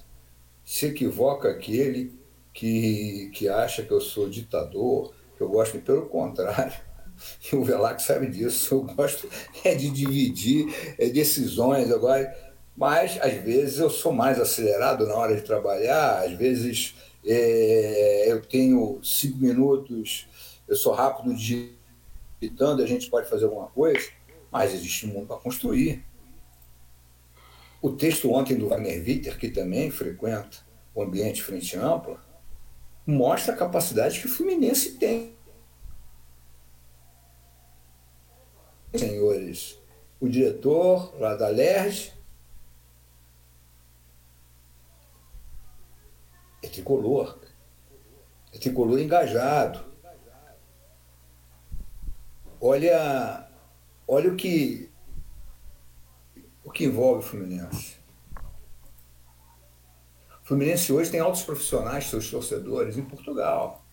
[0.65, 2.13] Se equivoca aquele
[2.53, 6.73] que, que acha que eu sou ditador, que eu gosto, pelo contrário.
[7.51, 8.75] E o Velac sabe disso.
[8.75, 9.27] Eu gosto
[9.65, 10.67] é de dividir
[10.99, 12.31] é, decisões agora,
[12.77, 18.43] mas às vezes eu sou mais acelerado na hora de trabalhar, às vezes é, eu
[18.43, 20.29] tenho cinco minutos,
[20.69, 24.09] eu sou rápido digitando, a gente pode fazer alguma coisa,
[24.53, 26.05] mas existe um mundo para construir.
[27.81, 30.59] O texto ontem do Wagner Witter, que também frequenta
[30.95, 32.21] o ambiente frente ampla,
[33.07, 35.37] mostra a capacidade que o Fluminense tem.
[38.95, 39.79] Senhores,
[40.19, 42.13] o diretor lá da LERJ
[46.63, 47.39] é tricolor.
[48.53, 49.85] É tricolor engajado.
[52.59, 53.49] Olha,
[54.09, 54.91] olha o que
[56.67, 57.95] o que envolve o Fluminense.
[60.43, 63.85] O Fluminense hoje tem altos profissionais, seus torcedores, em Portugal.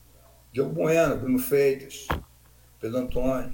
[0.52, 2.08] Diogo Bueno, Bruno Freitas,
[2.82, 3.54] Pedro Antônio.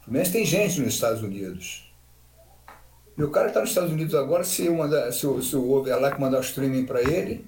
[0.00, 1.92] O Fluminense tem gente nos Estados Unidos.
[3.18, 5.70] E o cara está nos Estados Unidos agora, se, eu mandar, se, o, se o
[5.70, 7.46] Overlack mandar o streaming para ele,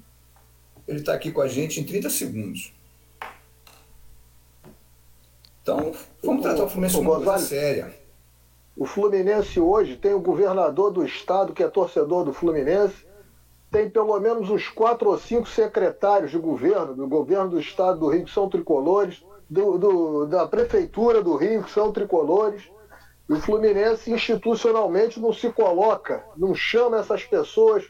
[0.87, 2.75] ele está aqui com a gente em 30 segundos.
[5.63, 8.02] Então, vamos tratar o Fluminense como uma coisa séria.
[8.77, 13.07] O Fluminense hoje tem o governador do estado que é torcedor do Fluminense,
[13.70, 18.09] tem pelo menos uns quatro ou cinco secretários de governo, do governo do estado do
[18.09, 22.62] Rio que são tricolores, do, do, da prefeitura do Rio que são tricolores.
[23.29, 27.85] E o Fluminense institucionalmente não se coloca, não chama essas pessoas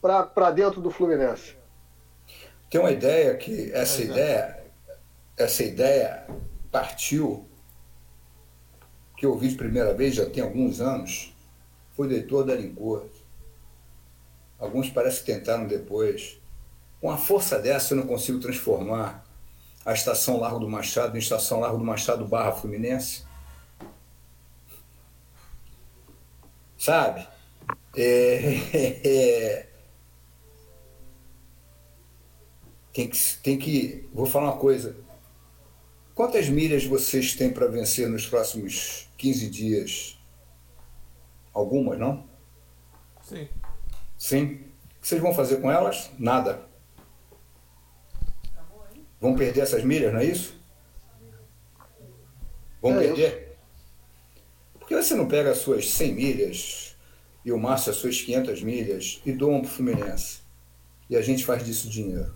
[0.00, 1.56] para dentro do Fluminense.
[2.70, 4.64] Tem uma ideia que essa ideia,
[5.36, 6.26] essa ideia
[6.70, 7.46] partiu
[9.16, 11.34] que eu vi de primeira vez já tem alguns anos,
[11.94, 13.10] foi do Heitor da Lincourt.
[14.58, 16.38] Alguns parece que tentaram depois.
[17.00, 19.26] Com a força dessa eu não consigo transformar
[19.84, 23.24] a estação Largo do Machado em estação Largo do Machado barra Fluminense.
[26.78, 27.26] Sabe?
[27.96, 28.60] É,
[29.04, 29.66] é,
[32.92, 34.08] tem, que, tem que.
[34.12, 34.96] Vou falar uma coisa.
[36.14, 40.18] Quantas milhas vocês têm para vencer nos próximos 15 dias?
[41.52, 42.28] Algumas, não?
[43.22, 43.48] Sim.
[44.16, 44.44] Sim.
[44.44, 46.10] O que vocês vão fazer com elas?
[46.18, 46.66] Nada.
[49.20, 50.54] Vão perder essas milhas, não é isso?
[52.80, 53.40] Vão é perder?
[53.40, 53.46] Isso.
[54.78, 56.96] Por que você não pega as suas 100 milhas
[57.44, 60.40] e o Márcio as suas 500 milhas e doam para o Fluminense?
[61.08, 62.34] E a gente faz disso dinheiro.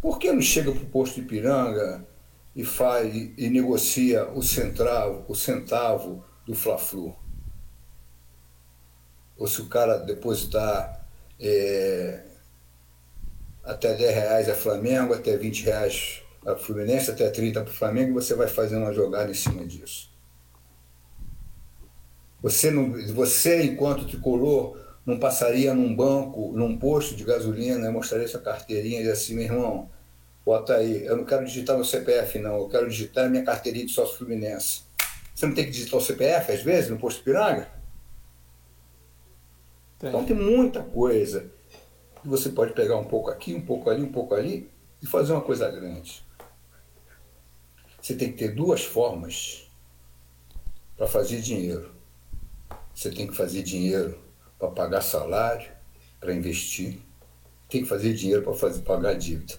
[0.00, 2.06] Por que não chega para o posto de Ipiranga
[2.54, 7.14] e faz e negocia o centavo, o centavo do Fla-Flu?
[9.36, 11.06] Ou se o cara depositar
[11.38, 12.24] é,
[13.64, 18.14] até 10 reais a Flamengo, até 20 reais a Fluminense, até 30 para o Flamengo,
[18.14, 20.10] você vai fazer uma jogada em cima disso.
[22.42, 28.40] Você, não, você enquanto tricolor, não passaria num banco, num posto de gasolina, mostraria sua
[28.40, 29.90] carteirinha e assim, meu irmão,
[30.44, 33.92] bota aí, eu não quero digitar meu CPF não, eu quero digitar minha carteirinha de
[33.92, 34.82] sócio fluminense.
[35.34, 37.70] Você não tem que digitar o CPF às vezes no posto Piranga?
[39.98, 40.08] Tem.
[40.08, 41.50] Então tem muita coisa
[42.20, 44.70] que você pode pegar um pouco aqui, um pouco ali, um pouco ali
[45.02, 46.24] e fazer uma coisa grande.
[48.00, 49.70] Você tem que ter duas formas
[50.96, 51.94] para fazer dinheiro.
[52.94, 54.18] Você tem que fazer dinheiro
[54.58, 55.70] para pagar salário,
[56.18, 57.00] para investir.
[57.68, 59.54] Tem que fazer dinheiro para pagar dívida.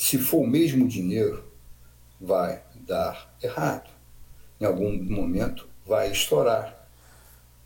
[0.00, 1.44] Se for o mesmo dinheiro,
[2.18, 3.90] vai dar errado.
[4.58, 6.88] Em algum momento vai estourar.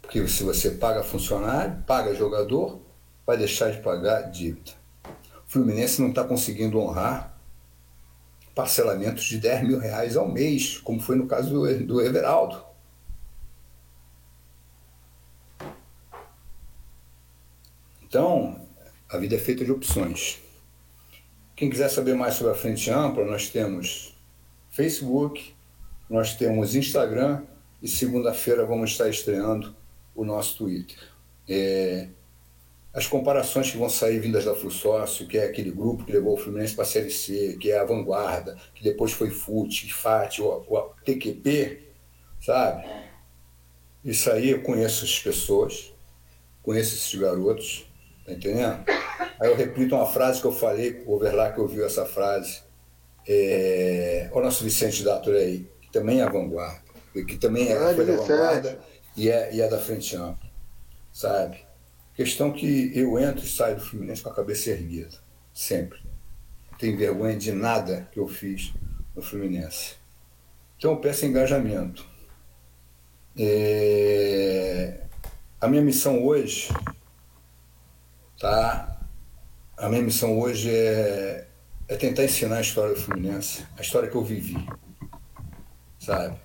[0.03, 2.83] Porque se você paga funcionário, paga jogador,
[3.25, 4.73] vai deixar de pagar dívida.
[5.47, 7.39] O Fluminense não está conseguindo honrar
[8.53, 12.65] parcelamentos de 10 mil reais ao mês, como foi no caso do, do Everaldo.
[18.03, 18.61] Então,
[19.09, 20.44] a vida é feita de opções.
[21.65, 24.15] Quem quiser saber mais sobre a Frente Ampla, nós temos
[24.69, 25.55] Facebook,
[26.11, 27.41] nós temos Instagram
[27.83, 29.75] e segunda-feira vamos estar estreando
[30.15, 30.99] o nosso Twitter.
[31.49, 32.09] É,
[32.93, 36.37] as comparações que vão sair vindas da Flussócio, que é aquele grupo que levou o
[36.37, 40.67] Fluminense para a Série C, que é a Vanguarda, que depois foi FUT, FAT, o,
[40.69, 41.81] o TQP,
[42.43, 42.87] sabe?
[44.05, 45.95] Isso aí eu conheço as pessoas,
[46.63, 47.84] conheço esses garotos,
[48.25, 48.85] Tá entendendo?
[49.39, 52.63] Aí eu repito uma frase que eu falei, o Overlack ouviu essa frase.
[53.27, 58.17] É, o nosso Vicente Dator aí, que também é vanguarda, que também é, foi da
[58.17, 58.79] vanguarda
[59.17, 60.51] e é, e é da frente ampla,
[61.13, 61.65] sabe?
[62.15, 65.17] Questão que eu entro e saio do Fluminense com a cabeça erguida,
[65.53, 65.99] sempre.
[66.71, 68.73] Não tenho vergonha de nada que eu fiz
[69.15, 69.95] no Fluminense.
[70.77, 72.07] Então eu peço engajamento.
[73.39, 75.01] É...
[75.61, 76.69] A minha missão hoje
[78.39, 79.01] Tá?
[79.77, 81.47] A minha missão hoje é,
[81.89, 84.67] é tentar ensinar a história do Fluminense, a história que eu vivi.
[85.99, 86.39] Sabe?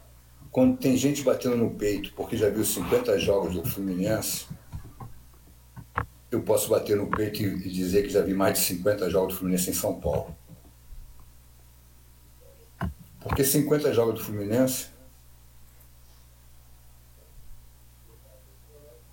[0.51, 4.47] Quando tem gente batendo no peito porque já viu 50 jogos do Fluminense,
[6.31, 9.39] eu posso bater no peito e dizer que já vi mais de 50 jogos do
[9.39, 10.35] Fluminense em São Paulo.
[13.19, 14.87] Porque 50 jogos do Fluminense.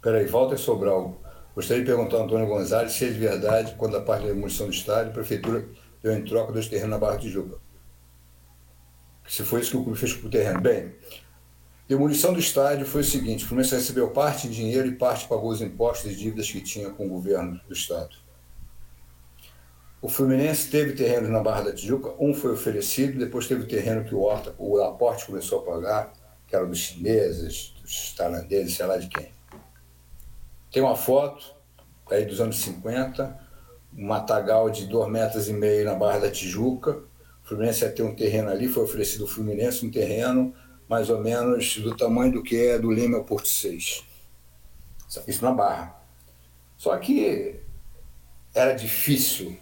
[0.01, 1.21] Peraí, Walter Sobral.
[1.57, 4.67] Gostaria de perguntar ao Antônio Gonzalez se é de verdade, quando a parte da demolição
[4.67, 5.67] do estádio, a prefeitura
[6.03, 7.57] deu em troca dos terrenos na Barra de Tijuca.
[9.27, 10.61] Se foi isso que o clube fez com o terreno.
[10.61, 10.95] Bem,
[11.89, 15.49] demolição do estádio foi o seguinte: o Fluminense recebeu parte de dinheiro e parte pagou
[15.49, 18.15] os impostos e dívidas que tinha com o governo do estado.
[20.03, 24.05] O Fluminense teve terrenos na Barra da Tijuca, um foi oferecido, depois teve o terreno
[24.05, 26.13] que o Horta, o aporte começou a pagar,
[26.47, 29.36] que era dos chineses, dos tailandeses, sei lá de quem
[30.71, 31.55] Tem uma foto
[32.11, 33.39] aí dos anos 50,
[33.97, 37.03] um matagal de 2 metros e meio na Barra da Tijuca.
[37.45, 40.55] O Fluminense ia ter um terreno ali, foi oferecido ao Fluminense um terreno
[40.89, 44.05] mais ou menos do tamanho do que é do Lima ao Porto 6.
[45.27, 45.97] Isso na Barra.
[46.77, 47.57] Só que
[48.55, 49.57] era difícil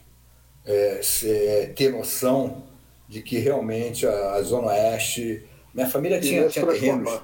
[0.64, 2.62] é, ter noção
[3.08, 5.46] de que realmente a, a Zona Oeste.
[5.72, 7.20] Minha família tinha, tinha terrenos.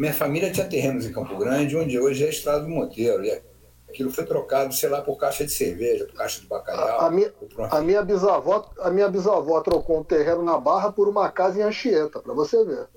[0.00, 3.22] Minha família tinha terrenos em Campo Grande, onde hoje é a Estrada do Monteiro.
[3.22, 3.38] E
[3.86, 7.00] aquilo foi trocado, sei lá, por caixa de cerveja, por caixa de bacalhau.
[7.00, 7.30] A, a minha,
[7.70, 11.62] a, minha bisavó, a minha bisavó trocou um terreno na Barra por uma casa em
[11.62, 12.88] Anchieta, para você ver.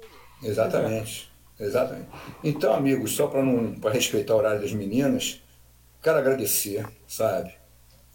[0.42, 1.30] Exatamente.
[1.60, 2.08] Exatamente.
[2.42, 5.44] Então, amigos, só para respeitar o horário das meninas,
[6.02, 7.54] quero agradecer, sabe?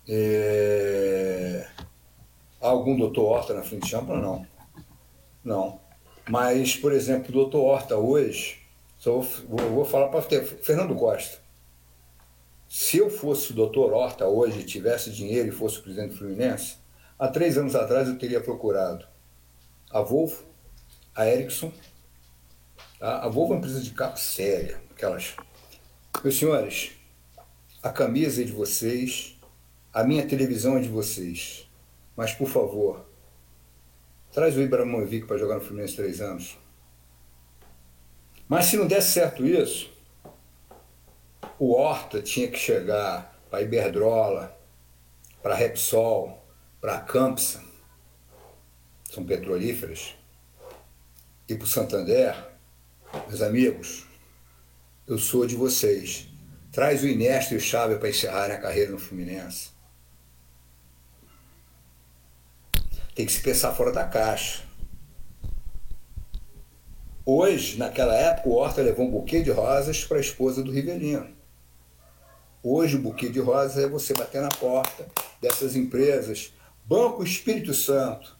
[0.08, 1.66] É...
[2.58, 4.16] Algum doutor Horta na frente de ampla?
[4.16, 4.46] Não.
[5.44, 5.78] Não.
[6.26, 8.66] Mas, por exemplo, o doutor Horta hoje,
[8.98, 11.38] só vou, vou falar para Fernando Costa.
[12.68, 16.76] Se eu fosse o doutor Horta hoje, tivesse dinheiro e fosse o presidente do Fluminense,
[17.18, 19.06] há três anos atrás eu teria procurado
[19.90, 20.44] a Volvo,
[21.14, 21.72] a Ericsson.
[22.98, 23.20] Tá?
[23.20, 25.34] A Volvo é uma empresa de carro séria, aquelas.
[26.22, 26.90] Meus senhores,
[27.82, 29.38] a camisa é de vocês,
[29.92, 31.70] a minha televisão é de vocês.
[32.16, 33.06] Mas, por favor,
[34.32, 36.58] traz o Ibrahimovic para jogar no Fluminense três anos.
[38.48, 39.92] Mas se não desse certo isso,
[41.58, 44.56] o Horta tinha que chegar para Iberdrola,
[45.42, 46.42] para Repsol,
[46.80, 47.62] para Campsa,
[49.10, 50.14] são petrolíferas,
[51.48, 52.34] e para o Santander,
[53.26, 54.06] meus amigos,
[55.06, 56.28] eu sou de vocês.
[56.70, 59.70] Traz o Inesta e o Chave para encerrarem a carreira no Fluminense.
[63.14, 64.67] Tem que se pensar fora da caixa.
[67.30, 71.28] Hoje, naquela época, o Horta levou um buquê de rosas para a esposa do Rivelino.
[72.62, 75.06] Hoje, o buquê de rosas é você bater na porta
[75.38, 76.54] dessas empresas.
[76.86, 78.34] Banco Espírito Santo.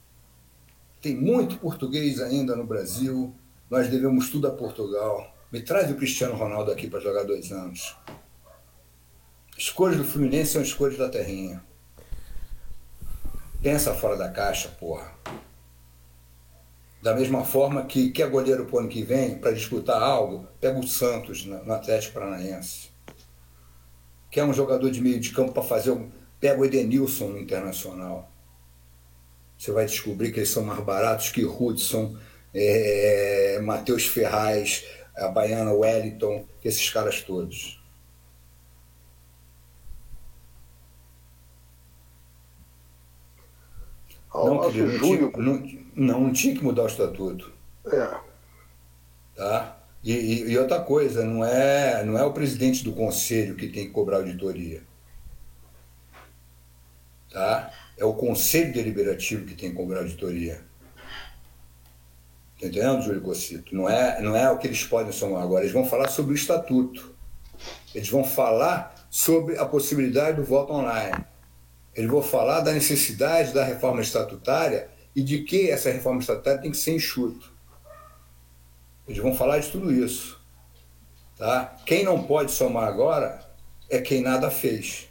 [1.02, 3.34] Tem muito português ainda no Brasil.
[3.68, 5.36] Nós devemos tudo a Portugal.
[5.52, 7.94] Me traz o Cristiano Ronaldo aqui para jogar dois anos.
[9.54, 11.62] As cores do Fluminense são as cores da terrinha.
[13.62, 15.12] Pensa fora da caixa, porra.
[17.00, 20.86] Da mesma forma que quer goleiro pro ano que vem para disputar algo, pega o
[20.86, 22.90] Santos no Atlético Paranaense.
[24.30, 26.10] Quer um jogador de meio de campo para fazer um.
[26.40, 28.30] Pega o Edenilson no Internacional.
[29.56, 32.16] Você vai descobrir que eles são mais baratos que Hudson,
[32.54, 34.84] é, Matheus Ferraz,
[35.16, 37.78] a Baiana Wellington, esses caras todos.
[44.32, 44.98] Não, não, junho...
[45.00, 47.52] tinha, não, não, tinha que mudar o estatuto.
[47.86, 48.20] É.
[49.34, 49.76] Tá?
[50.02, 53.86] E, e, e, outra coisa, não é, não é o presidente do conselho que tem
[53.86, 54.82] que cobrar auditoria.
[57.30, 57.72] Tá?
[57.96, 60.60] É o conselho deliberativo que tem que cobrar auditoria.
[62.60, 63.74] Tá entendendo, Júlio Cossito?
[63.74, 65.62] Não é, não é o que eles podem somar agora.
[65.64, 67.12] Eles vão falar sobre o estatuto.
[67.92, 71.24] Eles vão falar sobre a possibilidade do voto online.
[71.92, 74.88] Eles vão falar da necessidade da reforma estatutária
[75.18, 77.52] e de que essa reforma estatutária tem que ser enxuto.
[79.04, 80.40] Eles vão falar de tudo isso.
[81.36, 81.76] Tá?
[81.84, 83.44] Quem não pode somar agora
[83.90, 85.08] é quem nada fez.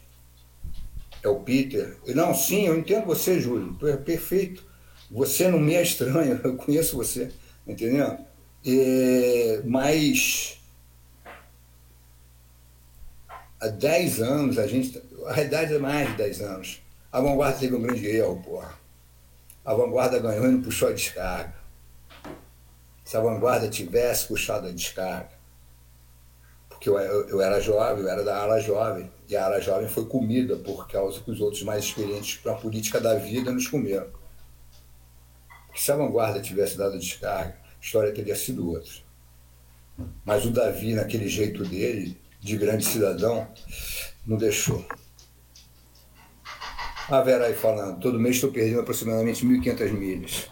[1.22, 1.98] É o Peter.
[2.16, 3.78] Não, sim, eu entendo você, Júlio.
[3.86, 4.64] É perfeito.
[5.12, 7.30] Você não me é estranho, eu conheço você,
[7.68, 8.18] entendeu?
[8.66, 10.58] É, mas
[13.60, 16.82] há 10 anos a gente a realidade é mais de 10 anos.
[17.12, 18.87] A vanguarda teve um grande erro, porra.
[19.68, 21.54] A vanguarda ganhou e não puxou a descarga.
[23.04, 25.32] Se a vanguarda tivesse puxado a descarga,
[26.70, 29.90] porque eu, eu, eu era jovem, eu era da ala jovem, e a ala jovem
[29.90, 33.68] foi comida por causa que os outros mais experientes para a política da vida nos
[33.68, 34.08] comeram.
[35.66, 38.94] Porque se a vanguarda tivesse dado descarga, a história teria sido outra.
[40.24, 43.46] Mas o Davi, naquele jeito dele, de grande cidadão,
[44.26, 44.88] não deixou.
[47.10, 50.50] A Vera aí falando, todo mês estou perdendo aproximadamente 1.500 milhas.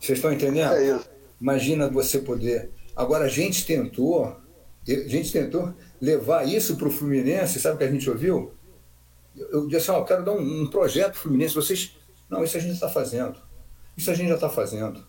[0.00, 0.72] Vocês estão entendendo?
[0.72, 1.10] É isso.
[1.38, 2.70] Imagina você poder.
[2.94, 7.84] Agora, a gente tentou, a gente tentou levar isso para o Fluminense, sabe o que
[7.84, 8.54] a gente ouviu?
[9.34, 11.94] Eu disse assim, ó, eu quero dar um, um projeto Fluminense, vocês.
[12.30, 13.38] Não, isso a gente está fazendo.
[13.94, 15.06] Isso a gente já está fazendo.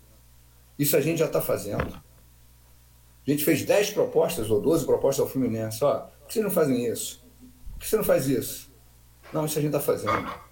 [0.77, 1.93] Isso a gente já está fazendo.
[1.93, 5.81] A gente fez 10 propostas ou 12 propostas ao Fluminense.
[5.81, 7.25] Ó, por que vocês não fazem isso?
[7.71, 8.69] Por que você não faz isso?
[9.31, 10.46] Não, isso a gente está fazendo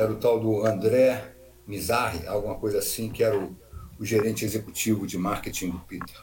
[0.00, 1.22] era o tal do André
[1.66, 3.54] Mizarri, alguma coisa assim, que era o,
[3.98, 6.16] o gerente executivo de marketing do Peter.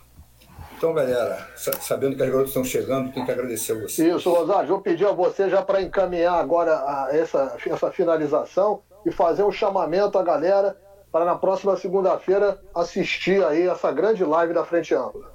[0.75, 4.09] Então, galera, sabendo que as garotas estão chegando, tem que agradecer a você.
[4.09, 9.43] Isso, Rosário, vou pedir a você já para encaminhar agora essa, essa finalização e fazer
[9.43, 10.77] um chamamento à galera
[11.11, 15.33] para na próxima segunda-feira assistir aí essa grande live da Frente Ampla.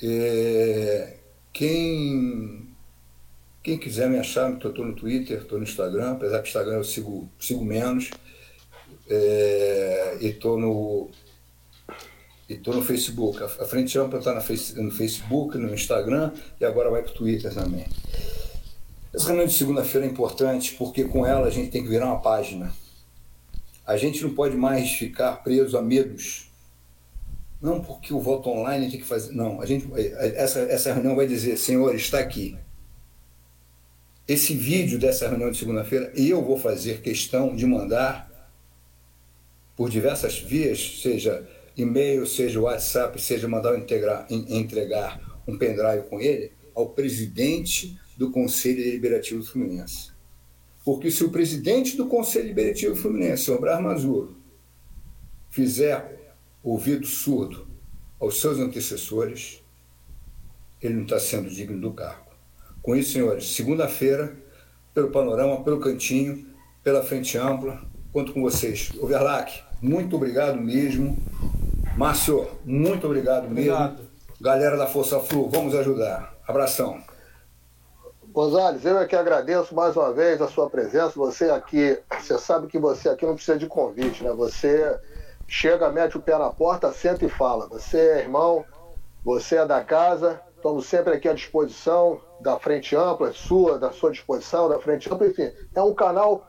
[0.00, 1.16] É,
[1.52, 2.67] quem,
[3.68, 7.28] quem quiser me achar, estou no Twitter, estou no Instagram, apesar que Instagram eu sigo,
[7.38, 8.10] sigo menos.
[9.10, 11.10] É, e estou no
[12.48, 13.42] e no Facebook.
[13.42, 17.84] A Frente Ampla está no Facebook, no Instagram e agora vai para o Twitter também.
[19.14, 22.20] Essa reunião de segunda-feira é importante porque com ela a gente tem que virar uma
[22.20, 22.72] página.
[23.86, 26.50] A gente não pode mais ficar preso a medos.
[27.60, 29.34] Não porque o voto online tem que fazer.
[29.34, 29.86] Não, a gente,
[30.36, 32.56] essa, essa reunião vai dizer: Senhor, está aqui.
[34.28, 38.28] Esse vídeo dessa reunião de segunda-feira eu vou fazer questão de mandar
[39.74, 46.52] por diversas vias, seja e-mail, seja WhatsApp, seja mandar integrar, entregar um pendrive com ele
[46.74, 50.10] ao presidente do Conselho Deliberativo Fluminense.
[50.84, 54.36] Porque se o presidente do Conselho Deliberativo Fluminense, Obrar Mazuro,
[55.48, 57.66] fizer ouvido surdo
[58.20, 59.62] aos seus antecessores,
[60.82, 62.27] ele não está sendo digno do cargo.
[62.88, 64.32] Com isso, senhores, segunda-feira,
[64.94, 66.46] pelo panorama, pelo cantinho,
[66.82, 67.82] pela frente ampla,
[68.14, 68.92] conto com vocês.
[68.98, 71.14] Overlac, muito obrigado mesmo.
[71.98, 73.74] Márcio, muito obrigado mesmo.
[73.74, 74.08] Obrigado.
[74.40, 76.34] Galera da Força Flu, vamos ajudar.
[76.48, 76.98] Abração.
[78.32, 81.12] Gonzales, eu é que agradeço mais uma vez a sua presença.
[81.14, 84.32] Você aqui, você sabe que você aqui não precisa de convite, né?
[84.32, 84.98] Você
[85.46, 87.68] chega, mete o pé na porta, senta e fala.
[87.68, 88.64] Você é irmão,
[89.22, 94.10] você é da casa, estamos sempre aqui à disposição da Frente Ampla, sua, da sua
[94.10, 95.50] disposição, da Frente Ampla, enfim.
[95.74, 96.46] É um canal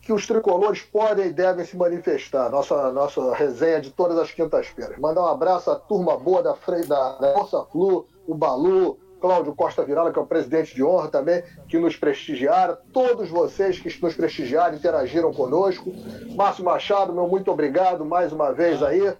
[0.00, 2.50] que os tricolores podem e devem se manifestar.
[2.50, 4.98] Nossa, nossa resenha de todas as quintas-feiras.
[4.98, 6.56] Mandar um abraço à turma boa da,
[6.88, 11.08] da, da Força Flu, o Balu, Cláudio Costa Virala, que é o presidente de honra
[11.08, 12.76] também, que nos prestigiaram.
[12.92, 15.92] Todos vocês que nos prestigiaram, interagiram conosco.
[16.34, 19.14] Márcio Machado, meu muito obrigado mais uma vez aí,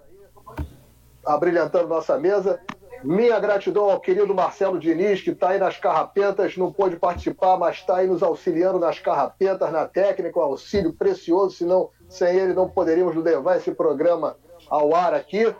[1.24, 2.60] abrilhantando nossa mesa.
[3.04, 7.76] Minha gratidão ao querido Marcelo Diniz, que está aí nas carrapetas, não pôde participar, mas
[7.76, 12.68] está aí nos auxiliando nas carrapetas, na técnica, um auxílio precioso, senão sem ele não
[12.68, 14.36] poderíamos levar esse programa
[14.68, 15.52] ao ar aqui.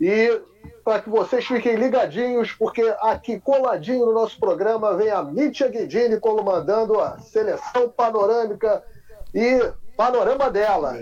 [0.00, 0.40] E
[0.84, 6.18] para que vocês fiquem ligadinhos, porque aqui coladinho no nosso programa vem a Mítia Guidini
[6.18, 8.82] comandando a seleção panorâmica
[9.34, 10.94] e panorama dela.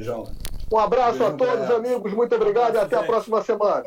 [0.72, 2.12] Um abraço a todos, amigos.
[2.12, 3.86] Muito obrigado e até a próxima semana.